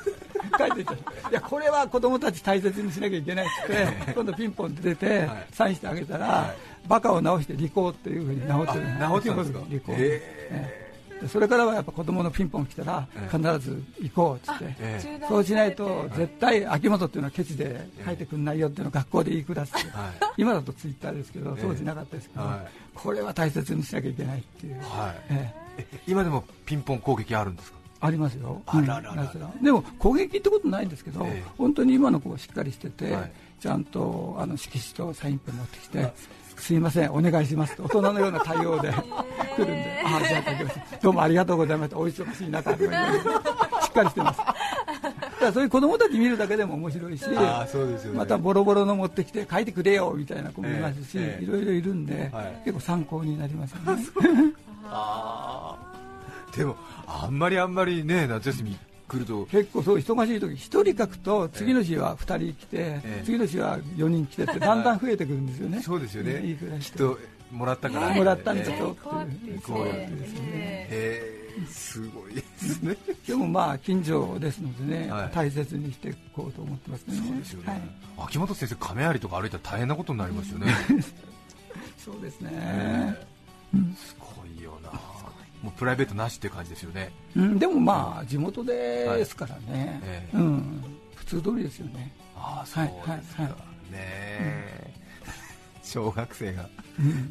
[0.58, 0.92] 書いていた。
[0.94, 0.96] い
[1.32, 9.60] やこれは子供たち大切にしなきゃいけないって今度ピンポンって出て、サインしてあげたら、はい、バカを直して利口っていうふうに直ってる直ってますか？
[9.68, 19.86] 利口、えー、それからはやっぱ子供のピンポン来たら必ず行こうっつって、えー、そうしないと絶対秋元っていうのはケチで書いてくんないよっていうのを学校で言い下す、はい、
[20.36, 25.14] 今だとツイッターですけど当時なかったですけど、はい、これは大切にしなきゃいけないっていう、はい。
[25.30, 27.78] えー、今でもピンポン攻撃あるんですか？
[28.06, 36.12] ありますよ、あらららでも攻撃ってことないんですけど、えー、本当に今の子はしっかりしてて、はい、ちゃんとあの色紙とサインペン持ってきて、
[36.56, 44.40] すいません、お願いしますと、大人のような対応で来るんで、ああ、じゃあ、どうもありがとうございます、お忙しい中で、しっかりしてます。
[45.40, 47.36] だそういう子供たち見るだけでも面白いし、ね、
[48.14, 54.52] またボロボロの持ってきて書いてくれよみたいな子もいますし、えーえー、いろいろいるんで、はい、結構参考になりますよね。
[54.84, 55.76] あ
[56.56, 56.76] でも
[57.06, 58.78] あんまりあんまりね夏休み
[59.08, 59.46] 来ると。
[59.46, 65.82] 結構そう忙しい時1人書くと次の日は2人来て、えー、次の日は4人来てってだんだん増えてくるんですよね。
[65.82, 66.42] そうですよね。
[66.44, 67.18] いいきっと
[67.52, 69.60] もらったから、もらったんだとっていう。
[69.60, 70.40] こうやってですね
[70.90, 72.96] えー、すごいですね。
[73.26, 77.16] でもまあ近所ですのでね、はい、大切にしていこうと思ってますね。
[77.16, 77.68] そうですよね、
[78.16, 80.74] はい、秋元先生亀有とか歩いたら大変なことになりますよね。
[81.98, 84.90] そうですね、えー、すごいよな
[85.66, 90.00] もうプライベートなしっていう感じですよね、うん、でもまあ地元ですからね、はい。
[90.04, 90.84] えー、うん、
[91.16, 92.14] 普通通りですよね。
[92.36, 92.96] ああそうです
[93.34, 93.56] か、はいは
[93.90, 94.94] い、ね、
[95.24, 96.68] うん、小学生が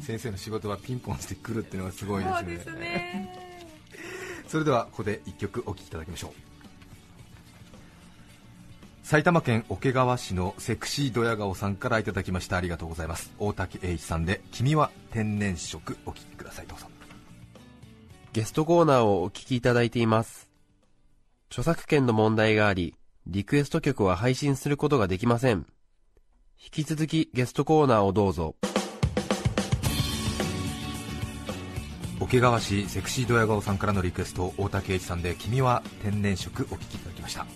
[0.02, 2.36] 先生の仕事はピンポンしてくるっていうのがすごいですね。
[2.36, 3.56] そうですね。
[4.48, 6.32] それではここで1曲お聴きいただきましょう。
[9.02, 12.58] 埼玉県桶川市のセクシードヤ顔さんからいただきました。
[12.58, 13.32] ありがとうございます。
[13.38, 16.66] 大滝栄一さんで「君は天然色」お聴きください。
[16.66, 16.86] どうぞ
[18.36, 20.50] ゲストコーナーをお聞きいただいています。
[21.48, 22.94] 著作権の問題があり、
[23.26, 25.64] リクエスト曲は配信することができません。
[26.62, 28.54] 引き続きゲストコーナーをどうぞ。
[32.20, 37.46] 桶川市セクシードヤ顔さんからのリクエスト大竹栄一さんで「君は天然色」お聞きいただきました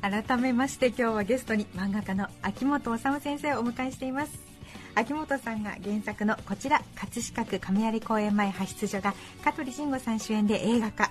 [0.00, 4.51] 改めまして今日はゲストに漫画家の秋元治先生をお迎えしています
[4.94, 11.10] 秋元さんが原作のこちら葛飾区亀有公園前派出所が香取慎吾さん主演で映画化。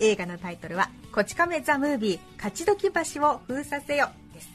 [0.00, 4.48] 映画のタイトルは「こち亀ザ・ムービー勝ち時橋を封鎖せよ」です。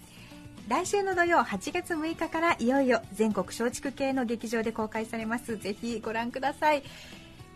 [0.68, 5.58] 来週の土曜8月6日からいよいよ全国松竹系の劇場で公開されます。
[5.58, 6.82] ぜひご覧ください。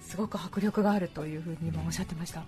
[0.01, 2.43] すごく迫力があるというふうに今おっしゃってました、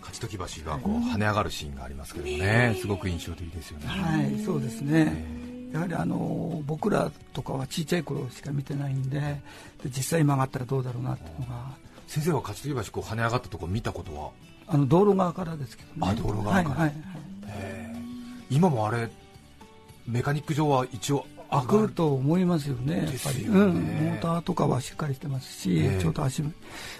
[0.00, 3.86] 勝ち時橋がこう跳ね上がるシーンがありますけどね、すごく印象的ですよね。
[3.86, 5.53] はい、そうですね。
[5.74, 9.40] やはりあの僕らとかは小さい頃しか見てないんでで
[9.86, 11.64] 実際曲がったらどうだろうなっていうのが
[12.06, 14.30] 先生は勝木橋こう跳ね上がったところ見たことは？
[14.68, 16.12] あの道路側からですけどね。
[16.12, 16.94] あ道路側から、はいはいはい、
[18.50, 19.10] 今もあれ
[20.06, 26.42] メカニック上は一応開くと思いますよね、やっぱり、うん、モーターとかはしっかりしてますし、えー、ちょっと足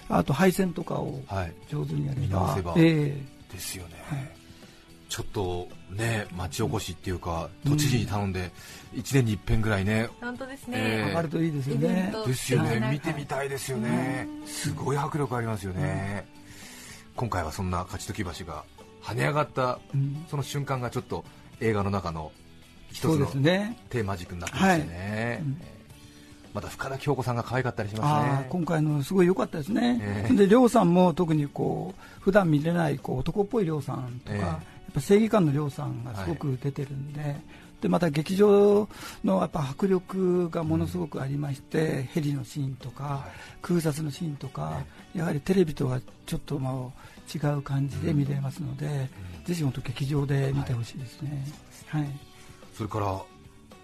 [0.07, 1.19] あと配線とかを
[1.69, 4.31] 上手にやれば、はい、えー、ですよね、はい、
[5.15, 8.51] ちょっとね、町おこしっていうか、都知事に頼んで、
[8.95, 16.27] 1年に一遍ぐらいね、本当ですね、えー、上がるといいですよね、ですよね、見てみたいですよね、すごい迫力ありますよね、
[17.15, 18.65] 今回はそんな勝どき橋が
[19.01, 19.79] 跳ね上がった、
[20.29, 21.23] その瞬間がちょっと
[21.61, 22.33] 映画の中の
[22.91, 25.43] 一つのテーマ軸になってますよね。
[26.53, 28.47] また深田恭子さんが可愛かったりしますね。
[28.49, 34.61] 今回のすごい良かったですね、えー、で亮さんも特にこう普段見れないこう男っぽい亮さんとか、
[34.95, 37.41] ぱ正義感の亮さんがすごく出てるんで、はい、
[37.81, 38.87] でまた劇場
[39.23, 43.31] のやっぱ迫力がものすごくありまして、うん、ヘリのシーンとか、はい、
[43.61, 44.83] 空撮のシーンとか、
[45.13, 46.73] やはりテレビとはちょっとまあ
[47.33, 51.45] 違う感じで見れますので、うん、ぜひ本当劇場で見てほしいですね。
[51.87, 52.35] はい、はい
[52.75, 53.21] それから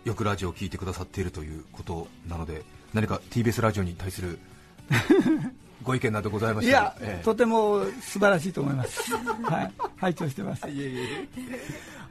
[0.04, 4.38] よくラジオを聞いてくださっているということなので何か TBS ラジオに対する
[5.84, 9.02] ご意見などございましたや、ええ、とても素晴らしいと思います、
[9.44, 10.68] はい、拝聴してます。
[10.70, 11.28] いえいえ。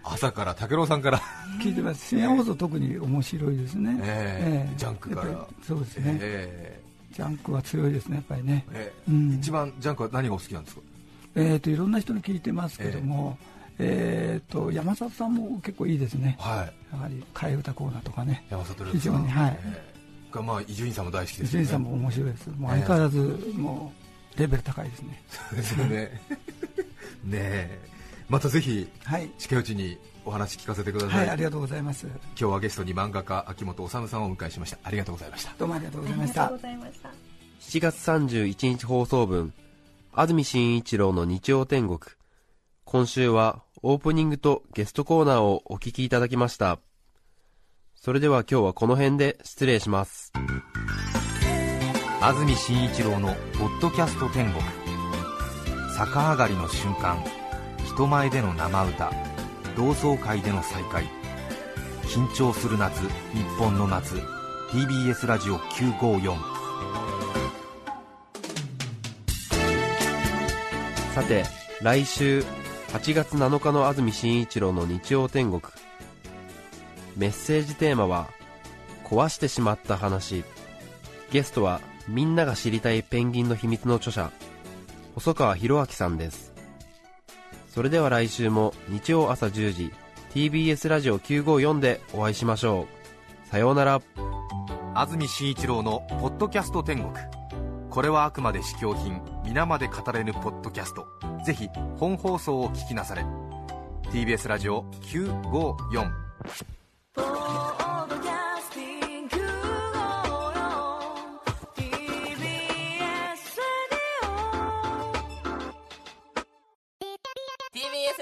[0.03, 1.21] 朝から毅郎さんから。
[1.63, 2.09] 聞いてます。
[2.09, 4.79] 深夜放送特に面白いですね、ええ。
[4.79, 5.47] ジャンクから。
[5.67, 6.81] そうですね、え
[7.13, 10.83] ジャンクは強いですねやっぱりね、えうん、一番ジャンクは何がお好きなんですか？
[11.35, 13.37] えーと、いろんな人に聞いてますけども、
[13.79, 19.59] えーと、山里さんも結構いいですね、はい、やはり替え歌コーナーとかね、山里非常に、はい、
[20.31, 23.19] がまあ伊集院さんも大好きです、ね、伊集院さんも面白いです、もう相変わらず
[23.57, 23.93] も
[24.37, 25.23] うレベル高いですね。
[25.29, 26.21] そうですよね。
[27.25, 27.91] ねえ。
[28.29, 32.07] またぜひ、はい、近いうちにお話聞かせてください、はい、ありがとうございます。
[32.07, 34.79] 今日はゲストに漫画家秋元治さんをお迎えしました。
[34.85, 35.53] ありがとうございました。
[35.59, 36.53] どうもありがとうございました。
[37.61, 39.53] 7月31日放送分
[40.13, 41.99] 安住紳一郎の日曜天国。
[42.85, 46.79] 今週はオープニングとゲストコーナーをお聞きいただきました。
[48.03, 50.33] それでは今日はこの辺で失礼します。
[52.23, 54.65] 安住紳一郎のポッドキャスト天国。
[55.99, 57.23] 逆上がりの瞬間。
[57.85, 59.13] 人前での生歌。
[59.77, 61.05] 同窓会での再会。
[62.05, 63.03] 緊張する夏
[63.35, 64.15] 日本の夏。
[64.71, 66.37] TBS ラジオ954
[71.15, 71.45] さて
[71.83, 72.45] 来週
[72.93, 75.61] 8月7日の安住紳一郎の日曜天国
[77.17, 78.29] メッセージテーマは
[79.05, 80.45] 壊してしまった話。
[81.31, 84.33] ゲストはみんなが知りたいペンギンの秘密の著者
[85.15, 86.53] 細川博明さんです。
[87.69, 89.93] それでは来週も日曜朝10時
[90.35, 92.87] TBS ラジオ954でお会いしましょ
[93.47, 93.49] う。
[93.49, 94.01] さようなら。
[94.95, 97.13] 安住紳一郎の「ポッドキャスト天国」
[97.91, 101.07] これはあくまで試供品皆まで語れぬポッドキャスト。
[101.45, 103.25] ぜひ本放送を聞きなされ。
[104.13, 106.11] TBS ラジオ954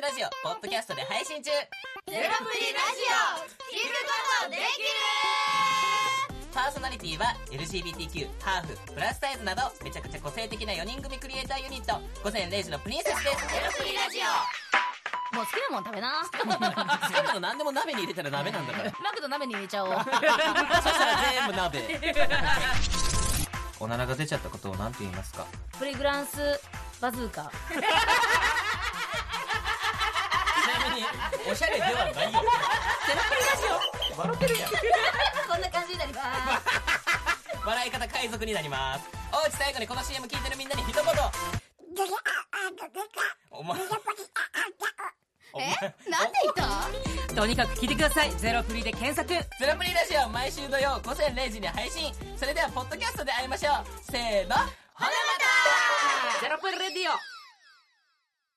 [0.09, 1.51] ラジオポッドキャストで配信中。
[1.51, 4.15] ゼロプリラジオ聞くこ
[4.45, 4.89] とできる
[6.55, 12.01] パーソナリティは LGBTQ、ハーフ、プラスサイズなどめちゃくちゃ個性的な4人組クリエイターユニット。
[12.25, 13.49] 午前0時のプリンセスです。
[13.53, 14.68] ゼロプリラジオ
[15.33, 16.23] もう好きなもん食べな。
[16.23, 16.47] 好き
[17.25, 18.91] なの何でも鍋に入れたら鍋なんだから。
[19.03, 19.91] マクド鍋に入れちゃおう。
[19.93, 22.01] そしたら全部鍋。
[23.81, 25.47] おならが出ちゃったことを何て言いますか？
[25.79, 26.61] プリグランス
[27.01, 27.43] バズーカ。
[27.43, 27.75] ち
[30.67, 31.07] なみに
[31.49, 32.15] おしゃれではないよ。
[32.17, 33.63] ゼロプリラジ
[34.17, 34.19] オ。
[34.19, 34.71] 笑ってるやん。
[34.71, 34.77] こ
[35.57, 36.27] んな感じになります。
[37.65, 39.09] 笑い方海賊になります。
[39.33, 41.05] おうち最後にこの CM 聞いてるみんなに一言。
[43.51, 43.79] お前
[45.57, 46.11] え？
[46.11, 46.55] なんて言っ
[47.29, 47.35] た？
[47.35, 48.31] とにかく聞いてください。
[48.37, 49.29] ゼロプリで検索。
[49.29, 52.13] ゼロプリラジオ毎週土曜午前0時に配信。
[52.37, 53.85] それではポッドキャストで会いましょう。
[54.11, 54.57] せーの。
[54.57, 55.11] ほなま
[56.35, 56.41] た。
[56.43, 57.38] ゼロプリレディオ